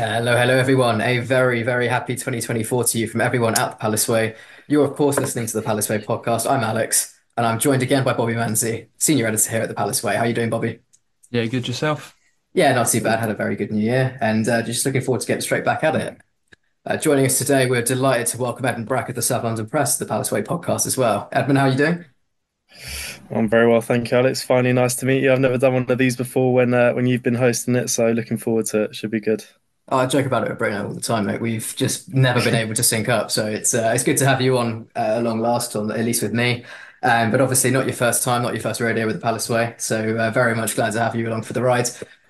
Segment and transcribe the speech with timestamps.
[0.00, 1.02] Hello, hello, everyone.
[1.02, 4.34] A very, very happy 2024 to you from everyone at the Palace Way.
[4.66, 6.50] You're, of course, listening to the Palace Way podcast.
[6.50, 10.02] I'm Alex, and I'm joined again by Bobby Manzi, senior editor here at the Palace
[10.02, 10.16] Way.
[10.16, 10.78] How are you doing, Bobby?
[11.30, 12.16] Yeah, good yourself.
[12.54, 13.18] Yeah, not too bad.
[13.18, 15.84] Had a very good new year, and uh, just looking forward to getting straight back
[15.84, 16.16] at it.
[16.86, 19.98] Uh, joining us today, we're delighted to welcome Edmund Brack of the South London Press
[19.98, 21.28] to the Palace Way podcast as well.
[21.30, 22.06] Edmund, how are you doing?
[23.30, 24.42] I'm very well, thank you, Alex.
[24.42, 25.30] Finally, nice to meet you.
[25.30, 28.10] I've never done one of these before when uh, when you've been hosting it, so
[28.12, 28.96] looking forward to it.
[28.96, 29.44] Should be good.
[29.90, 31.40] I joke about it with Bruno all the time, mate.
[31.40, 34.40] We've just never been able to sync up, so it's uh, it's good to have
[34.40, 36.64] you on uh, along last, on at least with me.
[37.02, 39.74] Um, but obviously, not your first time, not your first rodeo with the Palace Way.
[39.78, 41.88] So uh, very much glad to have you along for the ride.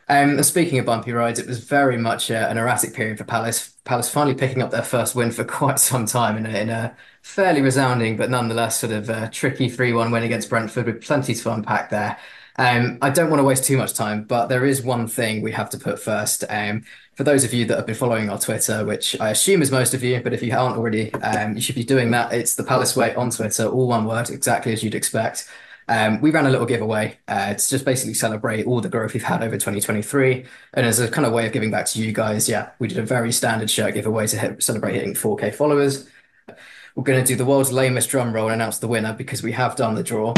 [0.09, 3.25] Um, and speaking of bumpy rides, it was very much uh, an erratic period for
[3.25, 3.77] Palace.
[3.85, 6.97] Palace finally picking up their first win for quite some time in a, in a
[7.23, 11.53] fairly resounding, but nonetheless sort of uh, tricky 3-1 win against Brentford with plenty to
[11.53, 12.19] unpack there.
[12.61, 15.51] Um, I don't want to waste too much time, but there is one thing we
[15.53, 16.45] have to put first.
[16.51, 19.71] Um, for those of you that have been following our Twitter, which I assume is
[19.71, 22.35] most of you, but if you aren't already, um, you should be doing that.
[22.35, 25.49] It's the Palace Way on Twitter, all one word, exactly as you'd expect.
[25.89, 29.23] Um, we ran a little giveaway uh, to just basically celebrate all the growth we've
[29.23, 30.45] had over 2023.
[30.75, 32.99] And as a kind of way of giving back to you guys, yeah, we did
[32.99, 36.11] a very standard shirt giveaway to hit, celebrate hitting 4K followers.
[36.95, 39.53] We're going to do the world's lamest drum roll and announce the winner because we
[39.53, 40.35] have done the draw.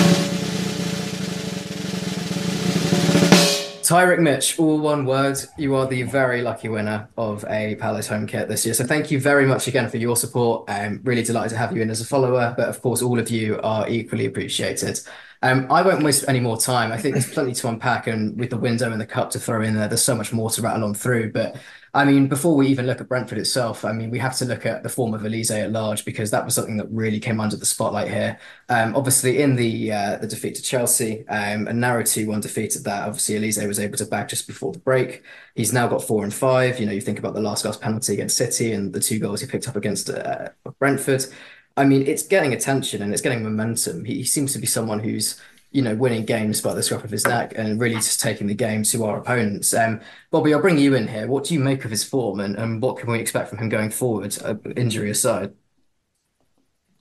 [3.82, 5.38] Tyrick Mitch, all one word.
[5.58, 8.74] You are the very lucky winner of a Palace home kit this year.
[8.74, 10.70] So thank you very much again for your support.
[10.70, 13.28] I'm really delighted to have you in as a follower, but of course, all of
[13.28, 15.00] you are equally appreciated.
[15.42, 16.92] Um, I won't waste any more time.
[16.92, 19.62] I think there's plenty to unpack, and with the window and the cup to throw
[19.62, 21.32] in there, there's so much more to rattle on through.
[21.32, 21.56] But
[21.94, 24.64] I mean, before we even look at Brentford itself, I mean, we have to look
[24.64, 27.54] at the form of Olise at large because that was something that really came under
[27.54, 28.38] the spotlight here.
[28.70, 32.84] Um, obviously, in the uh, the defeat to Chelsea, um, a narrow two-one defeat at
[32.84, 33.06] that.
[33.06, 35.22] Obviously, Olise was able to back just before the break.
[35.54, 36.80] He's now got four and five.
[36.80, 39.42] You know, you think about the last gasp penalty against City and the two goals
[39.42, 40.48] he picked up against uh,
[40.78, 41.26] Brentford.
[41.76, 44.04] I mean, it's getting attention and it's getting momentum.
[44.04, 45.40] He, he seems to be someone who's
[45.72, 48.54] you know, winning games by the scruff of his neck and really just taking the
[48.54, 49.72] game to our opponents.
[49.72, 50.00] Um,
[50.30, 51.26] Bobby, I'll bring you in here.
[51.26, 53.70] What do you make of his form and, and what can we expect from him
[53.70, 55.54] going forward, uh, injury aside?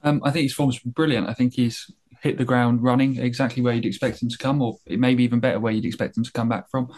[0.02, 1.28] Um, I think his form's brilliant.
[1.28, 1.90] I think he's
[2.22, 5.60] hit the ground running exactly where you'd expect him to come, or maybe even better
[5.60, 6.88] where you'd expect him to come back from.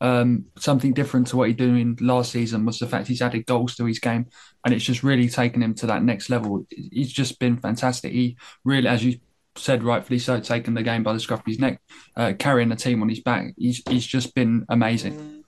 [0.00, 3.76] Um, something different to what he doing last season was the fact he's added goals
[3.76, 4.26] to his game,
[4.64, 6.66] and it's just really taken him to that next level.
[6.70, 8.12] He's just been fantastic.
[8.12, 9.20] He really, as you
[9.56, 11.80] said rightfully so, taking the game by the scruff of his neck,
[12.16, 13.54] uh, carrying the team on his back.
[13.56, 15.42] He's he's just been amazing.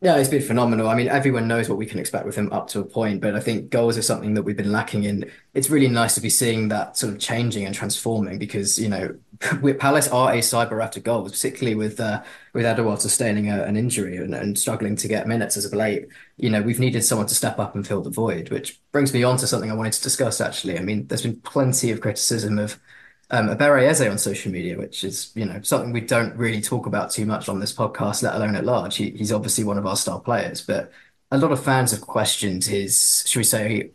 [0.00, 0.88] Yeah, it's been phenomenal.
[0.88, 3.34] I mean, everyone knows what we can expect with him up to a point, but
[3.34, 5.28] I think goals are something that we've been lacking in.
[5.54, 9.16] It's really nice to be seeing that sort of changing and transforming because, you know,
[9.80, 14.18] Palace are a cyber after goals, particularly with uh, with Edouard sustaining a, an injury
[14.18, 16.06] and, and struggling to get minutes as of late.
[16.36, 19.24] You know, we've needed someone to step up and fill the void, which brings me
[19.24, 20.78] on to something I wanted to discuss actually.
[20.78, 22.78] I mean, there's been plenty of criticism of
[23.30, 26.86] um, Eberechi Eze on social media, which is you know something we don't really talk
[26.86, 28.96] about too much on this podcast, let alone at large.
[28.96, 30.90] He, he's obviously one of our star players, but
[31.30, 33.90] a lot of fans have questioned his, should we say,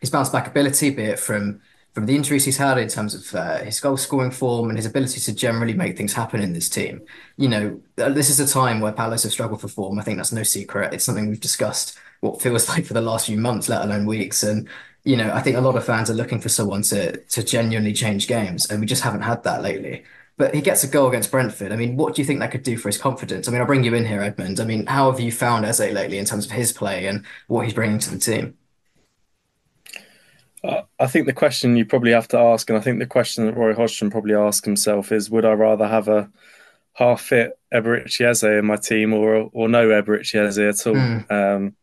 [0.00, 1.60] his bounce back ability, be it from
[1.92, 4.86] from the injuries he's had in terms of uh, his goal scoring form and his
[4.86, 7.02] ability to generally make things happen in this team.
[7.36, 9.98] You know, uh, this is a time where Palace have struggled for form.
[9.98, 10.94] I think that's no secret.
[10.94, 14.42] It's something we've discussed what feels like for the last few months, let alone weeks.
[14.44, 14.68] And
[15.04, 17.92] you know, I think a lot of fans are looking for someone to to genuinely
[17.92, 20.04] change games, and we just haven't had that lately.
[20.36, 21.70] But he gets a goal against Brentford.
[21.70, 23.46] I mean, what do you think that could do for his confidence?
[23.46, 24.58] I mean, I'll bring you in here, Edmund.
[24.58, 27.66] I mean, how have you found Eze lately in terms of his play and what
[27.66, 28.56] he's bringing to the team?
[30.64, 33.46] Uh, I think the question you probably have to ask, and I think the question
[33.46, 36.30] that Roy Hodgson probably asked himself is, would I rather have a
[36.94, 40.94] half fit Eberechi Eze in my team or or no Eberechi Eze at all?
[40.94, 41.30] Mm.
[41.30, 41.76] Um,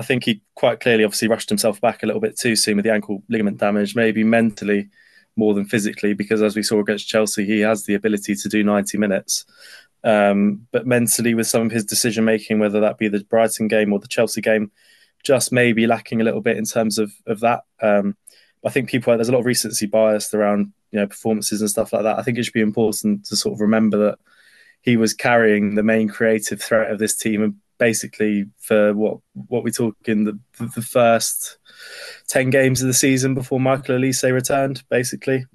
[0.00, 2.86] I think he quite clearly, obviously, rushed himself back a little bit too soon with
[2.86, 4.88] the ankle ligament damage, maybe mentally
[5.36, 8.64] more than physically, because as we saw against Chelsea, he has the ability to do
[8.64, 9.44] 90 minutes.
[10.02, 13.92] Um, but mentally, with some of his decision making, whether that be the Brighton game
[13.92, 14.72] or the Chelsea game,
[15.22, 17.64] just maybe lacking a little bit in terms of of that.
[17.82, 18.16] Um,
[18.64, 21.92] I think people there's a lot of recency bias around you know performances and stuff
[21.92, 22.18] like that.
[22.18, 24.18] I think it should be important to sort of remember that
[24.80, 29.18] he was carrying the main creative threat of this team and basically for what
[29.48, 31.58] what we talk in the the first
[32.28, 35.46] ten games of the season before Michael Olise returned, basically,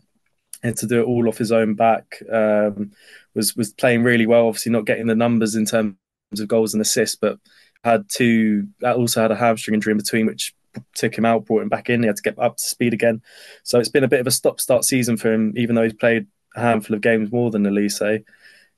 [0.64, 2.92] and to do it all off his own back um,
[3.34, 4.48] was was playing really well.
[4.48, 5.96] Obviously, not getting the numbers in terms
[6.38, 7.38] of goals and assists, but
[7.86, 8.68] had two.
[8.84, 10.54] Also had a hamstring injury in between, which
[10.96, 12.02] took him out, brought him back in.
[12.02, 13.22] He had to get up to speed again.
[13.64, 16.28] So it's been a bit of a stop-start season for him, even though he's played
[16.56, 18.24] a handful of games more than Olise.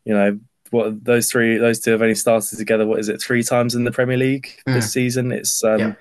[0.06, 0.40] You know,
[0.72, 2.86] what those three, those two have only started together.
[2.86, 3.22] What is it?
[3.22, 4.74] Three times in the Premier League mm.
[4.74, 5.32] this season.
[5.32, 5.94] It's um, yeah.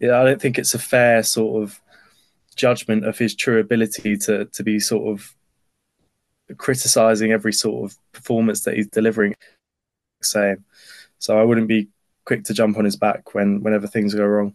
[0.00, 0.20] yeah.
[0.20, 1.80] I don't think it's a fair sort of
[2.56, 5.34] judgment of his true ability to to be sort of
[6.56, 9.34] criticizing every sort of performance that he's delivering.
[10.22, 10.64] Same.
[11.18, 11.88] So I wouldn't be
[12.24, 14.54] quick to jump on his back when whenever things go wrong.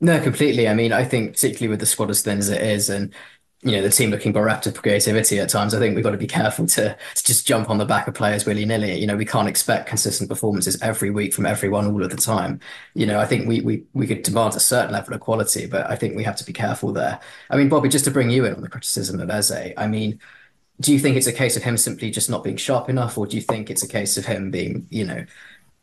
[0.00, 0.66] No, completely.
[0.66, 3.14] I mean, I think particularly with the squad as thin as it is, and
[3.62, 6.16] you know the team looking bereft of creativity at times, I think we've got to
[6.16, 8.98] be careful to, to just jump on the back of players willy nilly.
[8.98, 12.60] You know, we can't expect consistent performances every week from everyone all of the time.
[12.94, 15.90] You know, I think we we we could demand a certain level of quality, but
[15.90, 17.20] I think we have to be careful there.
[17.50, 20.20] I mean, Bobby, just to bring you in on the criticism of Eze, I mean,
[20.80, 23.26] do you think it's a case of him simply just not being sharp enough, or
[23.26, 25.26] do you think it's a case of him being, you know,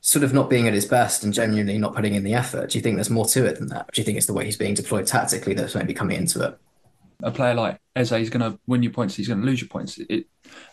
[0.02, 2.72] sort of not being at his best and genuinely not putting in the effort?
[2.72, 3.92] Do you think there's more to it than that?
[3.94, 6.60] Do you think it's the way he's being deployed tactically that's maybe coming into it?
[7.24, 9.16] A player like Eze is going to win you points.
[9.16, 9.98] He's going to lose your points.
[9.98, 10.28] It,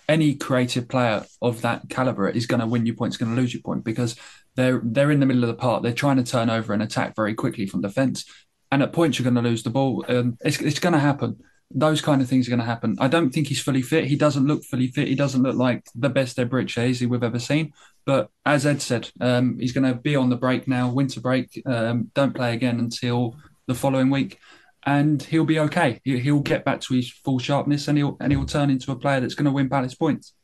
[0.09, 3.17] any creative player of that caliber is going to win you points.
[3.17, 4.17] Going to lose your point because
[4.55, 5.83] they're they're in the middle of the park.
[5.83, 8.25] They're trying to turn over and attack very quickly from defence,
[8.71, 10.05] and at points you're going to lose the ball.
[10.09, 11.39] Um, it's it's going to happen
[11.71, 12.97] those kind of things are going to happen.
[13.01, 14.07] I don't think he's fully fit.
[14.07, 15.09] He doesn't look fully fit.
[15.09, 17.73] He doesn't look like the best Eberechi we've ever seen.
[18.07, 21.61] But as Ed said, um, he's going to be on the break now, winter break.
[21.67, 23.37] Um, don't play again until
[23.67, 24.39] the following week,
[24.87, 26.01] and he'll be okay.
[26.05, 29.21] He'll get back to his full sharpness, and he'll and he'll turn into a player
[29.21, 30.35] that's going to win Palace points.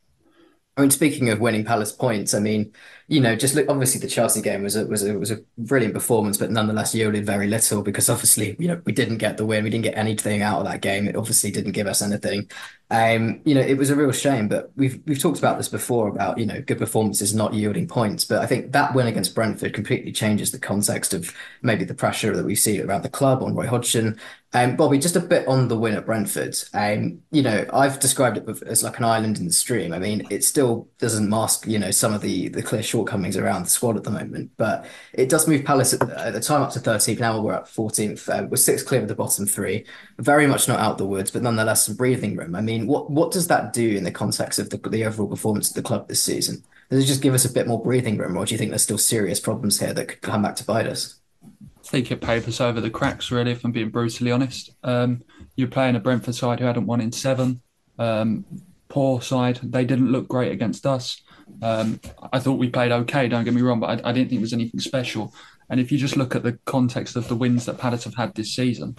[0.77, 2.73] I mean, speaking of winning Palace points, I mean,
[3.07, 3.69] you know, just look.
[3.69, 7.27] Obviously, the Chelsea game was a was a was a brilliant performance, but nonetheless yielded
[7.27, 9.65] very little because obviously, you know, we didn't get the win.
[9.65, 11.07] We didn't get anything out of that game.
[11.07, 12.51] It obviously didn't give us anything.
[12.91, 14.49] Um, you know, it was a real shame.
[14.49, 18.25] But we've we've talked about this before about you know good performances not yielding points.
[18.25, 22.35] But I think that win against Brentford completely changes the context of maybe the pressure
[22.37, 24.19] that we see around the club on Roy Hodgson
[24.53, 26.57] um, Bobby, just a bit on the win at Brentford.
[26.75, 29.93] Um, you know, I've described it as like an island in the stream.
[29.93, 33.65] I mean, it still doesn't mask, you know, some of the the clear shortcomings around
[33.65, 36.63] the squad at the moment, but it does move Palace at the, at the time
[36.63, 37.21] up to 13th.
[37.21, 38.29] Now we're at 14th.
[38.29, 39.87] Uh, we're six clear of the bottom three.
[40.21, 42.55] Very much not out the woods, but nonetheless some breathing room.
[42.55, 45.71] I mean, what what does that do in the context of the, the overall performance
[45.71, 46.63] of the club this season?
[46.91, 48.83] Does it just give us a bit more breathing room, or do you think there's
[48.83, 51.21] still serious problems here that could come back to bite us?
[51.43, 54.71] I think it papers over the cracks, really, if I'm being brutally honest.
[54.85, 55.23] Um,
[55.57, 57.63] you're playing a Brentford side who hadn't won in seven.
[57.99, 58.45] Um,
[58.89, 59.59] poor side.
[59.63, 61.23] They didn't look great against us.
[61.63, 62.01] Um,
[62.33, 64.43] I thought we played okay, don't get me wrong, but I, I, didn't think it
[64.43, 65.35] was anything special.
[65.69, 68.35] And if you just look at the context of the wins that Palace have had
[68.35, 68.97] this season,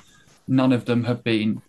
[0.52, 1.62] none of them have been.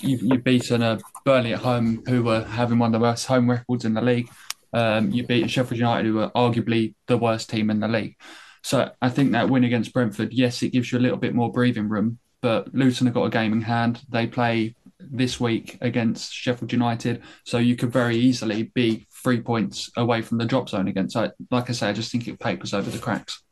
[0.00, 3.50] You've, you've beaten a Burnley at home, who were having one of the worst home
[3.50, 4.30] records in the league.
[4.72, 8.16] Um, you beat Sheffield United, who were arguably the worst team in the league.
[8.62, 11.50] So I think that win against Brentford, yes, it gives you a little bit more
[11.50, 12.20] breathing room.
[12.40, 14.00] But Luton have got a game in hand.
[14.08, 19.90] They play this week against Sheffield United, so you could very easily be three points
[19.96, 21.10] away from the drop zone again.
[21.10, 23.42] So, like I say, I just think it papers over the cracks.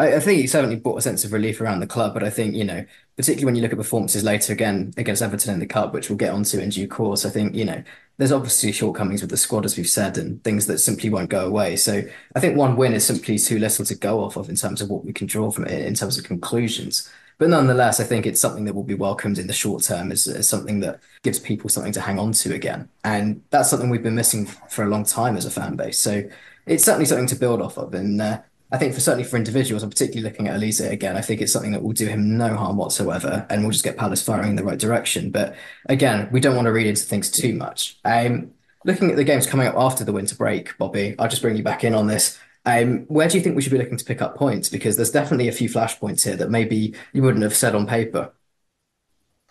[0.00, 2.30] I, I think it certainly brought a sense of relief around the club, but I
[2.30, 2.84] think you know,
[3.16, 6.16] particularly when you look at performances later again against Everton in the cup, which we'll
[6.16, 7.26] get onto in due course.
[7.26, 7.82] I think you know
[8.16, 11.46] there's obviously shortcomings with the squad, as we've said, and things that simply won't go
[11.46, 11.76] away.
[11.76, 12.02] So
[12.34, 14.88] I think one win is simply too little to go off of in terms of
[14.88, 17.10] what we can draw from it, in terms of conclusions.
[17.36, 20.26] But nonetheless, I think it's something that will be welcomed in the short term as,
[20.26, 22.88] as something that gives people something to hang on to again.
[23.04, 25.98] And that's something we've been missing for a long time as a fan base.
[25.98, 26.22] So
[26.66, 27.94] it's certainly something to build off of.
[27.94, 28.40] And uh,
[28.72, 31.16] I think for certainly for individuals, I'm particularly looking at Olise again.
[31.16, 33.96] I think it's something that will do him no harm whatsoever, and we'll just get
[33.96, 35.30] Palace firing in the right direction.
[35.30, 37.98] But again, we don't want to read into things too much.
[38.04, 38.52] Um,
[38.84, 41.64] looking at the games coming up after the winter break, Bobby, I'll just bring you
[41.64, 42.38] back in on this.
[42.64, 44.68] Um, where do you think we should be looking to pick up points?
[44.68, 48.32] Because there's definitely a few flashpoints here that maybe you wouldn't have said on paper.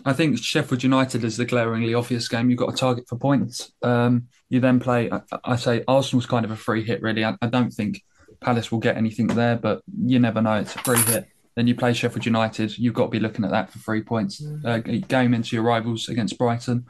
[0.05, 2.49] I think Sheffield United is the glaringly obvious game.
[2.49, 3.73] You've got a target for points.
[3.81, 5.11] Um, you then play.
[5.11, 7.25] I, I, say Arsenal's kind of a free hit, really.
[7.25, 8.01] I, I don't think
[8.41, 10.55] Palace will get anything there, but you never know.
[10.55, 11.27] It's a free hit.
[11.55, 12.77] Then you play Sheffield United.
[12.77, 14.41] You've got to be looking at that for three points.
[14.41, 14.65] Mm.
[14.65, 16.85] Uh, game into your rivals against Brighton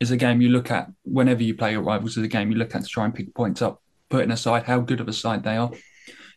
[0.00, 2.16] is a game you look at whenever you play your rivals.
[2.16, 4.80] Is a game you look at to try and pick points up, putting aside how
[4.80, 5.70] good of a side they are.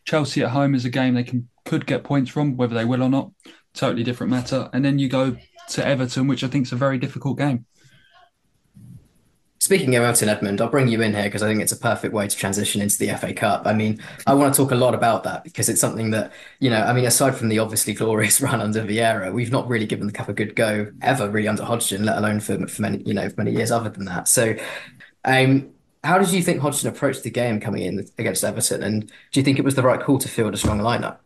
[0.04, 3.02] Chelsea at home is a game they can could get points from, whether they will
[3.02, 3.30] or not.
[3.74, 4.68] Totally different matter.
[4.72, 5.36] And then you go
[5.70, 7.66] to Everton, which I think is a very difficult game.
[9.68, 12.14] Speaking of Everton, Edmund, I'll bring you in here because I think it's a perfect
[12.14, 13.66] way to transition into the FA Cup.
[13.66, 16.70] I mean, I want to talk a lot about that because it's something that, you
[16.70, 20.06] know, I mean, aside from the obviously glorious run under Vieira, we've not really given
[20.06, 23.12] the cup a good go ever, really, under Hodgson, let alone for, for many, you
[23.12, 24.26] know, for many years other than that.
[24.26, 24.56] So,
[25.26, 25.68] um,
[26.02, 28.82] how did you think Hodgson approached the game coming in against Everton?
[28.82, 31.18] And do you think it was the right call to field a strong lineup?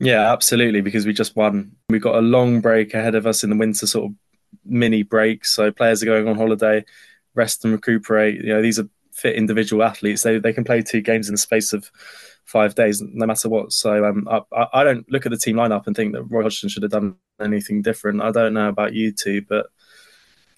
[0.00, 0.80] Yeah, absolutely.
[0.80, 1.76] Because we just won.
[1.88, 4.16] We've got a long break ahead of us in the winter sort of
[4.64, 5.54] mini breaks.
[5.54, 6.84] So players are going on holiday,
[7.34, 8.42] rest and recuperate.
[8.42, 10.22] You know, these are fit individual athletes.
[10.22, 11.90] They they can play two games in the space of
[12.44, 13.72] five days, no matter what.
[13.72, 16.68] So um, I, I don't look at the team lineup and think that Roy Hodgson
[16.68, 18.22] should have done anything different.
[18.22, 19.66] I don't know about you two, but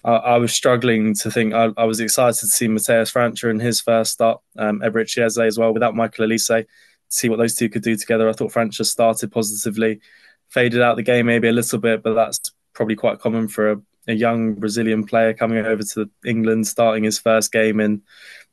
[0.03, 1.53] I, I was struggling to think.
[1.53, 5.57] I, I, was excited to see Matheus França in his first start, um, Eze as
[5.57, 6.65] well, without Michael Olise,
[7.09, 8.29] see what those two could do together.
[8.29, 9.99] I thought França started positively,
[10.47, 12.39] faded out the game maybe a little bit, but that's
[12.73, 17.19] probably quite common for a, a young Brazilian player coming over to England, starting his
[17.19, 18.01] first game in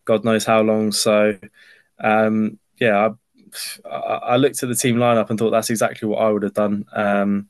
[0.04, 0.92] God knows how long.
[0.92, 1.36] So,
[1.98, 3.10] um, yeah,
[3.84, 6.54] I, I, looked at the team lineup and thought that's exactly what I would have
[6.54, 6.84] done.
[6.92, 7.48] Um,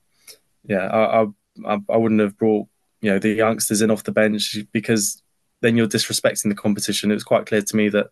[0.64, 1.26] yeah, I,
[1.66, 2.68] I, I wouldn't have brought
[3.00, 5.22] you know the youngsters in off the bench because
[5.60, 7.10] then you're disrespecting the competition.
[7.10, 8.08] It was quite clear to me that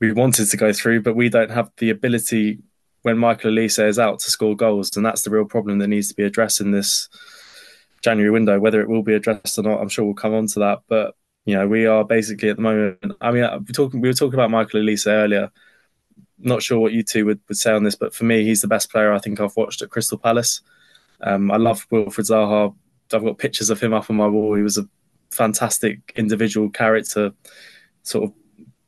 [0.00, 2.58] we wanted to go through, but we don't have the ability
[3.02, 6.08] when Michael Olise is out to score goals, and that's the real problem that needs
[6.08, 7.08] to be addressed in this
[8.04, 8.60] January window.
[8.60, 10.80] Whether it will be addressed or not, I'm sure we'll come on to that.
[10.88, 12.98] But you know, we are basically at the moment.
[13.20, 15.50] I mean, we're talking we were talking about Michael Olise earlier
[16.38, 18.68] not sure what you two would, would say on this, but for me, he's the
[18.68, 20.60] best player I think I've watched at Crystal Palace.
[21.22, 22.74] Um, I love Wilfried Zaha.
[23.12, 24.54] I've got pictures of him up on my wall.
[24.54, 24.88] He was a
[25.30, 27.32] fantastic individual character,
[28.02, 28.32] sort of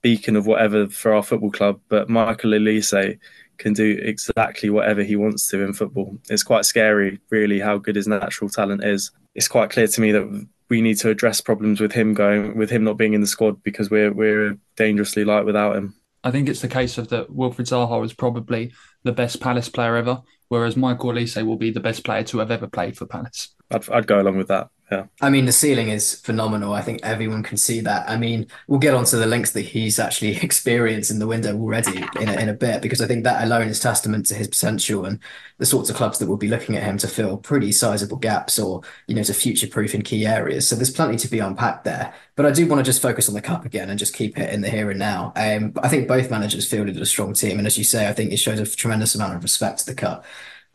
[0.03, 1.81] beacon of whatever for our football club.
[1.89, 3.19] But Michael Olise
[3.59, 6.19] can do exactly whatever he wants to in football.
[6.29, 9.11] It's quite scary, really, how good his natural talent is.
[9.35, 12.71] It's quite clear to me that we need to address problems with him going, with
[12.71, 15.95] him not being in the squad because we're we're dangerously light without him.
[16.25, 18.73] I think it's the case of that Wilfred Zaha is probably
[19.05, 22.51] the best Palace player ever, whereas Michael Olise will be the best player to have
[22.51, 23.55] ever played for Palace.
[23.71, 24.69] I'd, I'd go along with that.
[24.91, 25.07] Yeah.
[25.21, 26.73] I mean, the ceiling is phenomenal.
[26.73, 28.09] I think everyone can see that.
[28.09, 32.05] I mean, we'll get onto the links that he's actually experienced in the window already
[32.21, 35.05] in a, in a bit, because I think that alone is testament to his potential
[35.05, 35.19] and
[35.59, 38.61] the sorts of clubs that will be looking at him to fill pretty sizable gaps
[38.61, 40.69] or, you know, to future proof in key areas.
[40.69, 42.15] So there's plenty to be unpacked there.
[42.37, 44.53] But I do want to just focus on the cup again and just keep it
[44.55, 45.33] in the here and now.
[45.35, 47.59] Um, I think both managers fielded a strong team.
[47.59, 49.95] And as you say, I think it shows a tremendous amount of respect to the
[49.95, 50.25] cup.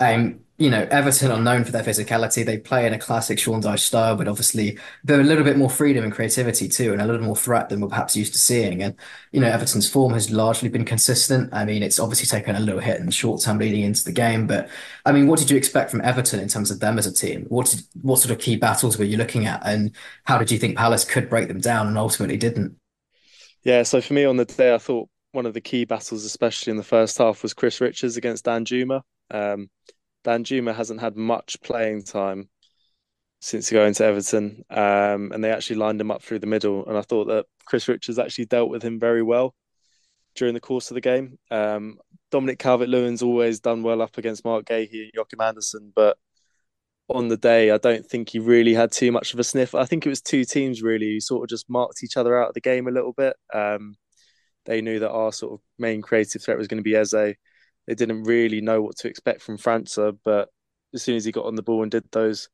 [0.02, 2.46] Um, you know, Everton are known for their physicality.
[2.46, 5.72] They play in a classic Sean Dyche style, but obviously they're a little bit more
[5.72, 8.84] freedom and creativity too, and a little more threat than we're perhaps used to seeing.
[8.84, 8.96] And,
[9.32, 11.50] you know, Everton's form has largely been consistent.
[11.52, 14.12] I mean, it's obviously taken a little hit in the short term leading into the
[14.12, 14.70] game, but
[15.04, 17.46] I mean, what did you expect from Everton in terms of them as a team?
[17.50, 20.60] What did, what sort of key battles were you looking at, and how did you
[20.60, 22.76] think Palace could break them down and ultimately didn't?
[23.64, 26.72] Yeah, so for me on the day, I thought one of the key battles, especially
[26.72, 29.02] in the first half, was Chris Richards against Danjuma.
[29.32, 29.70] Um,
[30.24, 32.50] Danjuma hasn't had much playing time
[33.40, 36.86] since going to Everton, um, and they actually lined him up through the middle.
[36.88, 39.56] And I thought that Chris Richards actually dealt with him very well
[40.36, 41.40] during the course of the game.
[41.50, 41.98] Um,
[42.30, 46.18] Dominic Calvert-Lewin's always done well up against Marc Guéhi and Joachim Andersen, but
[47.10, 49.76] on the day, I don't think he really had too much of a sniff.
[49.76, 52.50] I think it was two teams really who sort of just marked each other out
[52.50, 53.36] of the game a little bit.
[53.54, 53.96] Um,
[54.66, 57.36] they knew that our sort of main creative threat was going to be Eze
[57.88, 60.18] they didn't really know what to expect from França.
[60.24, 60.50] But
[60.94, 62.50] as soon as he got on the ball and did those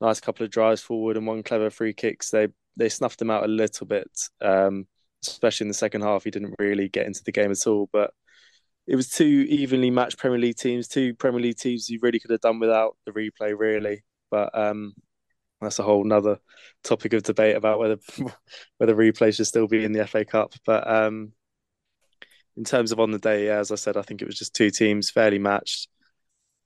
[0.00, 3.44] nice couple of drives forward and one clever free kicks, they they snuffed him out
[3.44, 4.10] a little bit.
[4.40, 4.86] Um,
[5.26, 7.88] especially in the second half, he didn't really get into the game at all.
[7.92, 8.12] But
[8.86, 12.30] it was two evenly matched Premier League teams, two Premier League teams you really could
[12.30, 14.02] have done without the replay, really.
[14.30, 14.94] But um,
[15.60, 16.38] that's a whole nother
[16.84, 17.96] topic of debate about whether
[18.78, 20.54] whether replay should still be in the FA Cup.
[20.64, 21.32] But um,
[22.56, 24.54] in terms of on the day, yeah, as I said, I think it was just
[24.54, 25.88] two teams fairly matched,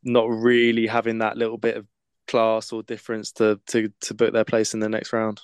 [0.02, 1.86] not really having that little bit of
[2.28, 5.40] class or difference to to to book their place in the next round.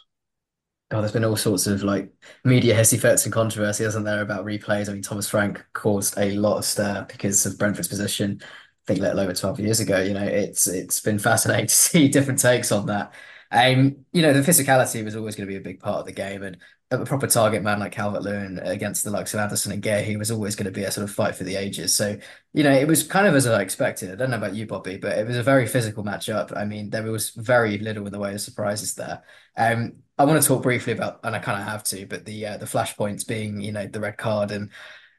[0.92, 2.12] Oh, there's been all sorts of like
[2.44, 4.88] media hissy fits and controversy, hasn't there, about replays?
[4.88, 8.40] I mean, Thomas Frank caused a lot of stir because of Brentford's position.
[8.42, 8.46] I
[8.86, 10.00] think let alone 12 years ago.
[10.00, 13.12] You know, it's it's been fascinating to see different takes on that.
[13.50, 16.12] Um, you know, the physicality was always going to be a big part of the
[16.12, 16.58] game, and
[16.90, 20.16] a proper target man like Calvert Lewin against the likes of Andersen and Guéhi, he
[20.16, 21.96] was always going to be a sort of fight for the ages.
[21.96, 22.16] So,
[22.52, 24.12] you know, it was kind of as I expected.
[24.12, 26.56] I don't know about you, Bobby, but it was a very physical matchup.
[26.56, 29.24] I mean, there was very little in the way of surprises there.
[29.56, 32.46] Um, I want to talk briefly about, and I kind of have to, but the
[32.46, 34.70] uh, the flashpoints being, you know, the red card and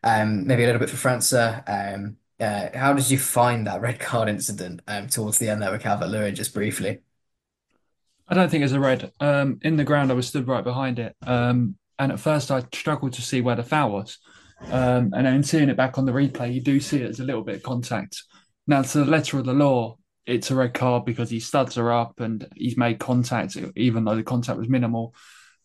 [0.04, 1.64] um, maybe a little bit for França.
[1.68, 5.72] Um, uh, how did you find that red card incident um, towards the end there
[5.72, 7.02] with Calvert Lewin, just briefly?
[8.28, 9.12] I don't think it's a red.
[9.20, 12.64] Um, in the ground, I was stood right behind it, um, and at first I
[12.74, 14.18] struggled to see where the foul was.
[14.72, 17.24] Um, and then seeing it back on the replay, you do see it as a
[17.24, 18.24] little bit of contact.
[18.66, 21.92] Now, to the letter of the law, it's a red card because he studs her
[21.92, 25.16] up and he's made contact, even though the contact was minimal.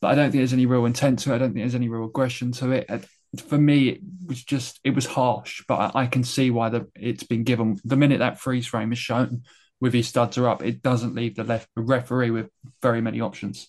[0.00, 1.36] But I don't think there's any real intent to it.
[1.36, 3.06] I don't think there's any real aggression to it.
[3.46, 6.88] For me, it was just it was harsh, but I, I can see why the,
[6.94, 7.80] it's been given.
[7.84, 9.42] The minute that freeze frame is shown,
[9.82, 12.48] with his studs are up, it doesn't leave the left referee with
[12.80, 13.68] very many options.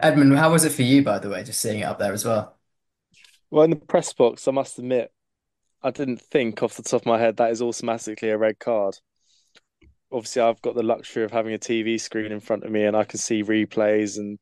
[0.00, 2.24] Edmund, how was it for you, by the way, just seeing it up there as
[2.24, 2.56] well?
[3.50, 5.10] Well, in the press box, I must admit,
[5.82, 8.94] I didn't think off the top of my head that is automatically a red card.
[10.12, 12.96] Obviously, I've got the luxury of having a TV screen in front of me and
[12.96, 14.18] I can see replays.
[14.18, 14.38] And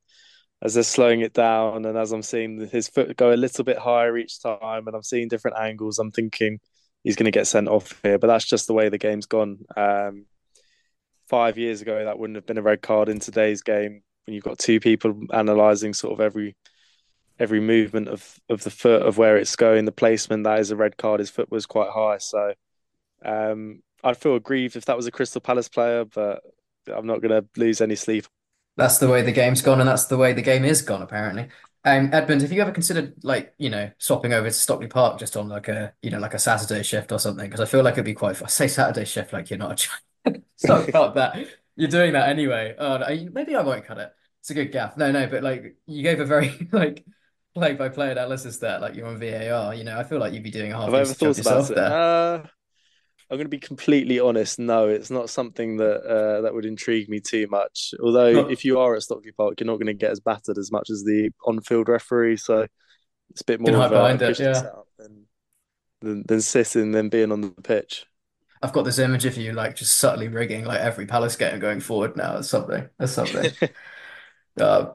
[0.61, 3.79] as they're slowing it down, and as I'm seeing his foot go a little bit
[3.79, 6.61] higher each time, and I'm seeing different angles, I'm thinking
[7.05, 8.19] he's going to get sent off here.
[8.19, 9.61] But that's just the way the game's gone.
[9.79, 10.27] Um,
[11.31, 14.45] five years ago, that wouldn't have been a red card in today's game when you've
[14.45, 16.57] got two people analysing sort of every
[17.39, 20.45] every movement of of the foot of where it's going, the placement.
[20.45, 21.21] That is a red card.
[21.21, 22.53] His foot was quite high, so
[23.25, 26.43] um, I'd feel aggrieved if that was a Crystal Palace player, but
[26.93, 28.27] I'm not going to lose any sleep.
[28.77, 31.03] That's the way the game's gone, and that's the way the game is gone.
[31.03, 31.49] Apparently,
[31.85, 35.37] um, Edmund, have you ever considered like you know swapping over to Stockley Park just
[35.37, 37.47] on like a you know like a Saturday shift or something?
[37.47, 38.43] Because I feel like it'd be quite.
[38.45, 39.87] I say Saturday shift like you're not.
[40.61, 41.47] Sorry about that.
[41.77, 42.75] You're doing that anyway.
[42.79, 42.99] Oh,
[43.33, 44.13] maybe I won't cut it.
[44.41, 44.97] It's a good gaff.
[44.97, 47.05] No, no, but like you gave a very like
[47.55, 49.75] play by play analysis there, like you're on VAR.
[49.75, 50.87] You know, I feel like you'd be doing a half.
[50.87, 51.79] Have I ever thought about it?
[51.79, 52.43] Uh,
[53.31, 54.59] I'm going to be completely honest.
[54.59, 57.95] No, it's not something that uh, that would intrigue me too much.
[58.03, 60.73] Although, if you are at Stockley Park, you're not going to get as battered as
[60.73, 62.39] much as the on-field referee.
[62.39, 62.67] So
[63.31, 64.63] it's a bit more of a it, yeah.
[64.99, 65.27] than,
[66.01, 68.05] than than sitting than being on the pitch.
[68.63, 71.81] I've got this image of you like just subtly rigging like every Palace game going
[71.81, 72.37] forward now.
[72.37, 72.89] Or something.
[72.99, 73.51] That's something.
[74.61, 74.91] uh,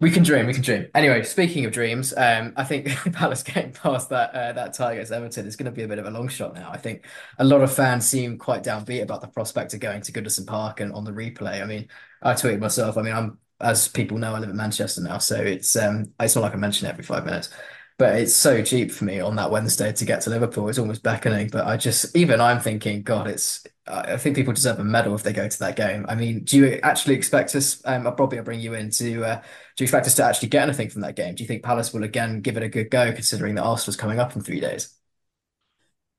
[0.00, 0.86] we can dream, we can dream.
[0.94, 5.10] Anyway, speaking of dreams, um, I think Palace getting past that uh, that tie against
[5.10, 6.70] Everton is going to be a bit of a long shot now.
[6.70, 7.04] I think
[7.38, 10.78] a lot of fans seem quite downbeat about the prospect of going to Goodison Park
[10.78, 11.60] and on the replay.
[11.60, 11.88] I mean,
[12.22, 12.96] I tweeted myself.
[12.96, 16.36] I mean, I'm as people know, I live in Manchester now, so it's um, it's
[16.36, 17.50] not like I mention it every five minutes
[17.98, 20.68] but it's so cheap for me on that Wednesday to get to Liverpool.
[20.68, 21.48] It's almost beckoning.
[21.48, 23.66] But I just, even I'm thinking, God, it's.
[23.88, 26.04] I think people deserve a medal if they go to that game.
[26.08, 27.80] I mean, do you actually expect us?
[27.86, 29.24] Um, I'll probably bring you in to.
[29.24, 31.34] Uh, do you expect us to actually get anything from that game?
[31.34, 34.20] Do you think Palace will again give it a good go, considering that Arsenal's coming
[34.20, 34.94] up in three days?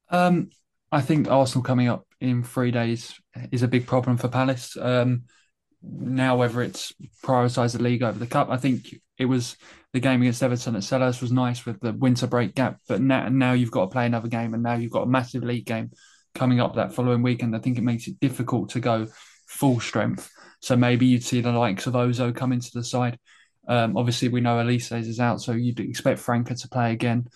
[0.10, 0.50] Um,
[0.92, 3.14] I think Arsenal coming up in three days
[3.52, 4.76] is a big problem for Palace.
[4.76, 5.24] Um,
[5.82, 6.92] now, whether it's
[7.24, 9.56] prioritise the league over the cup, I think it was
[9.94, 13.28] the game against Everton at Selhurst was nice with the winter break gap, but now
[13.30, 15.92] now you've got to play another game, and now you've got a massive league game
[16.36, 17.56] coming up that following weekend.
[17.56, 19.08] I think it makes it difficult to go
[19.48, 20.30] full strength.
[20.62, 23.18] So maybe you'd see the likes of Ozoh come into the side.
[23.68, 27.28] Um, obviously, we know Olise is out, so you'd expect Franca to play again.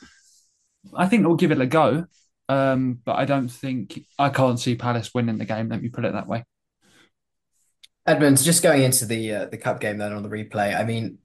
[0.95, 2.05] I think they'll give it a go,
[2.49, 5.69] um, but I don't think I can't see Palace winning the game.
[5.69, 6.43] Let me put it that way.
[8.05, 10.77] Edmonds, just going into the uh, the cup game then on the replay.
[10.77, 11.19] I mean,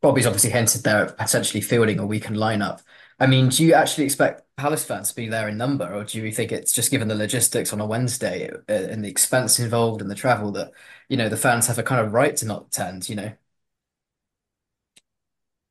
[0.00, 2.82] Bobby's obviously hinted there at potentially fielding a weakened lineup.
[3.18, 6.20] I mean, do you actually expect Palace fans to be there in number, or do
[6.20, 10.00] you think it's just given the logistics on a Wednesday uh, and the expense involved
[10.00, 10.72] and the travel that
[11.08, 13.08] you know the fans have a kind of right to not attend?
[13.08, 13.32] You know.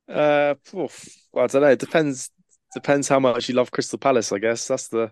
[0.08, 1.70] Uh, oof, well, I don't know.
[1.70, 2.30] It depends.
[2.74, 4.32] Depends how much you love Crystal Palace.
[4.32, 5.12] I guess that's the.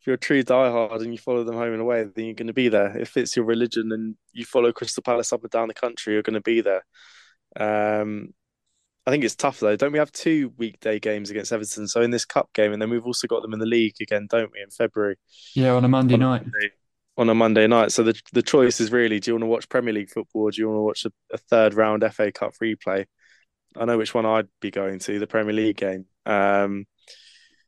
[0.00, 2.48] If you're a true diehard and you follow them home and away, then you're going
[2.48, 2.96] to be there.
[2.98, 6.22] If it's your religion and you follow Crystal Palace up and down the country, you're
[6.22, 6.84] going to be there.
[7.58, 8.34] Um,
[9.06, 9.76] I think it's tough though.
[9.76, 11.88] Don't we have two weekday games against Everton?
[11.88, 14.26] So in this cup game, and then we've also got them in the league again,
[14.30, 15.16] don't we, in February?
[15.54, 16.40] Yeah, on a Monday on night.
[16.40, 16.70] A Monday,
[17.16, 17.92] on a Monday night.
[17.92, 20.50] So the the choice is really: do you want to watch Premier League football, or
[20.50, 23.04] do you want to watch a, a third round FA Cup replay?
[23.76, 26.06] I know which one I'd be going to, the Premier League game.
[26.24, 26.86] Um,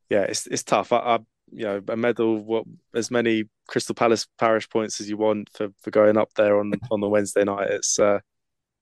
[0.08, 0.92] yeah, it's it's tough.
[0.92, 1.18] I, I
[1.52, 5.68] you know a medal, what as many Crystal Palace parish points as you want for
[5.82, 7.70] for going up there on on the Wednesday night.
[7.70, 8.20] It's uh,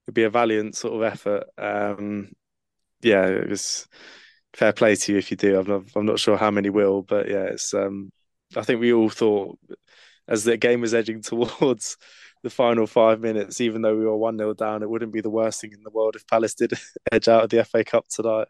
[0.06, 1.44] it'd be a valiant sort of effort.
[1.58, 2.32] Um,
[3.02, 3.88] yeah, it was
[4.54, 5.58] fair play to you if you do.
[5.58, 7.74] I'm not, I'm not sure how many will, but yeah, it's.
[7.74, 8.10] Um,
[8.56, 9.58] I think we all thought
[10.28, 11.96] as the game was edging towards
[12.42, 15.30] the final five minutes, even though we were one 0 down, it wouldn't be the
[15.30, 16.72] worst thing in the world if Palace did
[17.12, 18.48] edge out of the FA Cup tonight.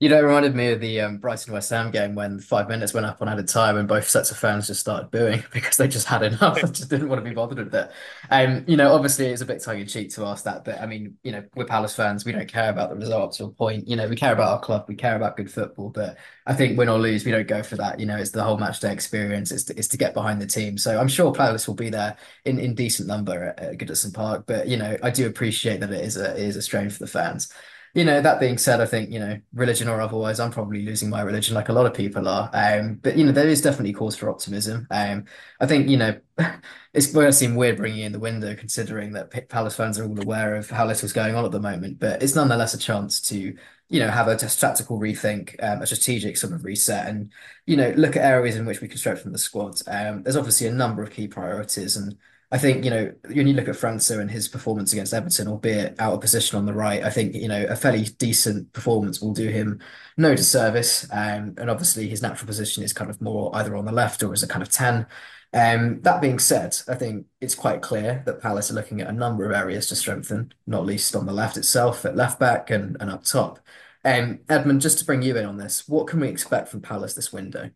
[0.00, 2.92] You know, it reminded me of the um, Brighton West Ham game when five minutes
[2.92, 5.86] went up on added time and both sets of fans just started booing because they
[5.86, 7.92] just had enough and just didn't want to be bothered with it.
[8.28, 10.86] Um, you know, obviously it's a bit tongue in cheek to ask that, but I
[10.86, 13.86] mean, you know, we're Palace fans, we don't care about the results to a point.
[13.86, 16.76] You know, we care about our club, we care about good football, but I think
[16.76, 18.00] win or lose, we don't go for that.
[18.00, 19.52] You know, it's the whole match day experience.
[19.52, 20.76] It's to, it's to get behind the team.
[20.76, 24.44] So I'm sure Palace will be there in, in decent number at, at Goodison Park,
[24.46, 26.98] but you know, I do appreciate that it is a it is a strain for
[26.98, 27.52] the fans
[27.94, 31.08] you know, that being said, I think, you know, religion or otherwise, I'm probably losing
[31.08, 32.50] my religion like a lot of people are.
[32.52, 34.88] Um, but, you know, there is definitely cause for optimism.
[34.90, 35.26] Um,
[35.60, 36.18] I think, you know,
[36.92, 40.20] it's going to seem weird bringing in the window considering that Palace fans are all
[40.20, 43.56] aware of how little's going on at the moment, but it's nonetheless a chance to,
[43.88, 47.32] you know, have a tactical rethink, um, a strategic sort of reset and,
[47.64, 49.76] you know, look at areas in which we can strengthen the squad.
[49.86, 52.16] Um, there's obviously a number of key priorities and
[52.54, 55.98] I think, you know, when you look at França and his performance against Everton, albeit
[55.98, 59.34] out of position on the right, I think, you know, a fairly decent performance will
[59.34, 59.80] do him
[60.16, 61.04] no disservice.
[61.10, 64.32] Um, and obviously his natural position is kind of more either on the left or
[64.32, 65.04] as a kind of 10.
[65.52, 69.12] Um, that being said, I think it's quite clear that Palace are looking at a
[69.12, 72.96] number of areas to strengthen, not least on the left itself, at left back and,
[73.00, 73.58] and up top.
[74.04, 77.14] Um, Edmund, just to bring you in on this, what can we expect from Palace
[77.14, 77.70] this window?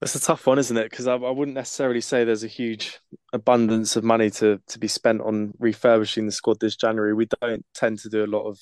[0.00, 0.90] That's a tough one, isn't it?
[0.90, 2.98] Because I, I, wouldn't necessarily say there's a huge
[3.34, 7.12] abundance of money to to be spent on refurbishing the squad this January.
[7.12, 8.58] We don't tend to do a lot of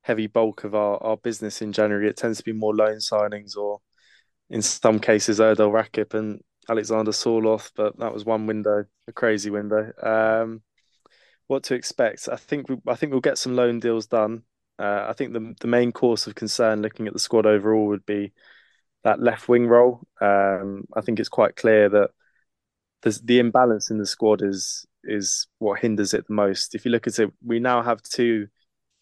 [0.00, 2.08] heavy bulk of our, our business in January.
[2.08, 3.80] It tends to be more loan signings or,
[4.48, 6.40] in some cases, Erdal Rakip and
[6.70, 7.72] Alexander Sørloth.
[7.76, 9.92] But that was one window, a crazy window.
[10.02, 10.62] Um,
[11.48, 12.30] what to expect?
[12.32, 14.42] I think we, I think we'll get some loan deals done.
[14.78, 18.06] Uh, I think the the main course of concern, looking at the squad overall, would
[18.06, 18.32] be
[19.06, 20.00] that left wing role.
[20.20, 22.10] Um, I think it's quite clear that
[23.22, 26.74] the imbalance in the squad is is what hinders it the most.
[26.74, 28.48] If you look at it, we now have two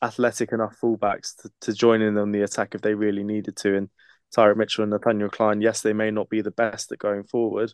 [0.02, 3.74] athletic enough fullbacks to, to join in on the attack if they really needed to.
[3.78, 3.88] And
[4.36, 7.72] Tyrick Mitchell and Nathaniel Clyne, yes, they may not be the best at going forward,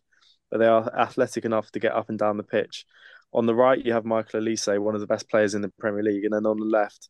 [0.53, 2.87] but they are athletic enough to get up and down the pitch.
[3.33, 6.05] On the right, you have Michael Olise, one of the best players in the Premier
[6.05, 7.09] League, and then on the left,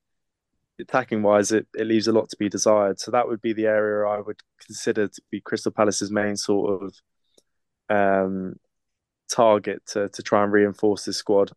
[0.81, 3.01] attacking wise, it, it leaves a lot to be desired.
[3.01, 6.83] So that would be the area I would consider to be Crystal Palace's main sort
[6.83, 6.95] of
[7.89, 8.55] um,
[9.31, 11.53] target to, to try and reinforce this squad.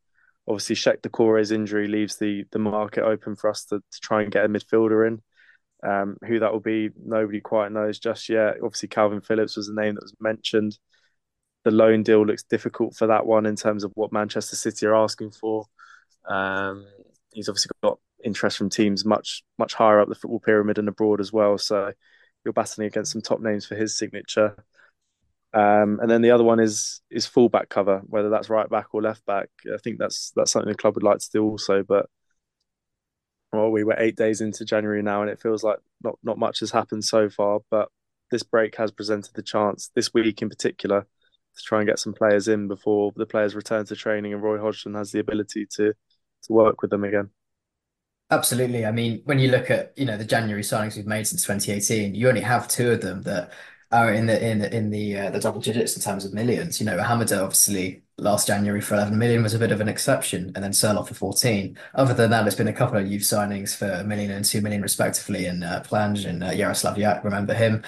[0.48, 4.32] Obviously, Cheick Doucouré's injury leaves the the market open for us to, to try and
[4.32, 5.22] get a midfielder in.
[5.84, 8.56] Um, who that will be, nobody quite knows just yet.
[8.64, 10.78] Obviously, Kalvin Phillips was the name that was mentioned.
[11.66, 14.96] The loan deal looks difficult for that one in terms of what Manchester City are
[14.96, 15.66] asking for.
[16.26, 16.86] Um,
[17.34, 21.20] he's obviously got interest from teams much much higher up the football pyramid and abroad
[21.20, 21.58] as well.
[21.58, 21.92] So
[22.44, 24.56] you're battling against some top names for his signature.
[25.54, 29.02] Um, and then the other one is is fullback cover, whether that's right back or
[29.02, 29.50] left back.
[29.72, 31.84] I think that's that's something the club would like to do also.
[31.84, 32.08] But
[33.52, 36.60] well, we were eight days into January now, and it feels like not not much
[36.62, 37.60] has happened so far.
[37.70, 37.90] But
[38.32, 42.14] this break has presented the chance this week in particular to try and get some
[42.14, 45.94] players in before the players return to training, and Roy Hodgson has the ability to
[46.44, 47.30] to work with them again.
[48.34, 48.86] Absolutely.
[48.86, 52.16] I mean, when you look at, you know, the January signings we've made since 2018,
[52.16, 53.52] you only have two of them that
[53.92, 56.80] are in the in the in the uh, the double digits in terms of millions.
[56.80, 60.52] You know, Ahamada obviously last January for 11 million was a bit of an exception,
[60.56, 61.78] and then Sørloth for 14.
[61.94, 64.62] Other than that, there's been a couple of youth signings for a million and two
[64.62, 67.84] million respectively, and uh, Plange and uh, Jaroslaw Jach, remember him.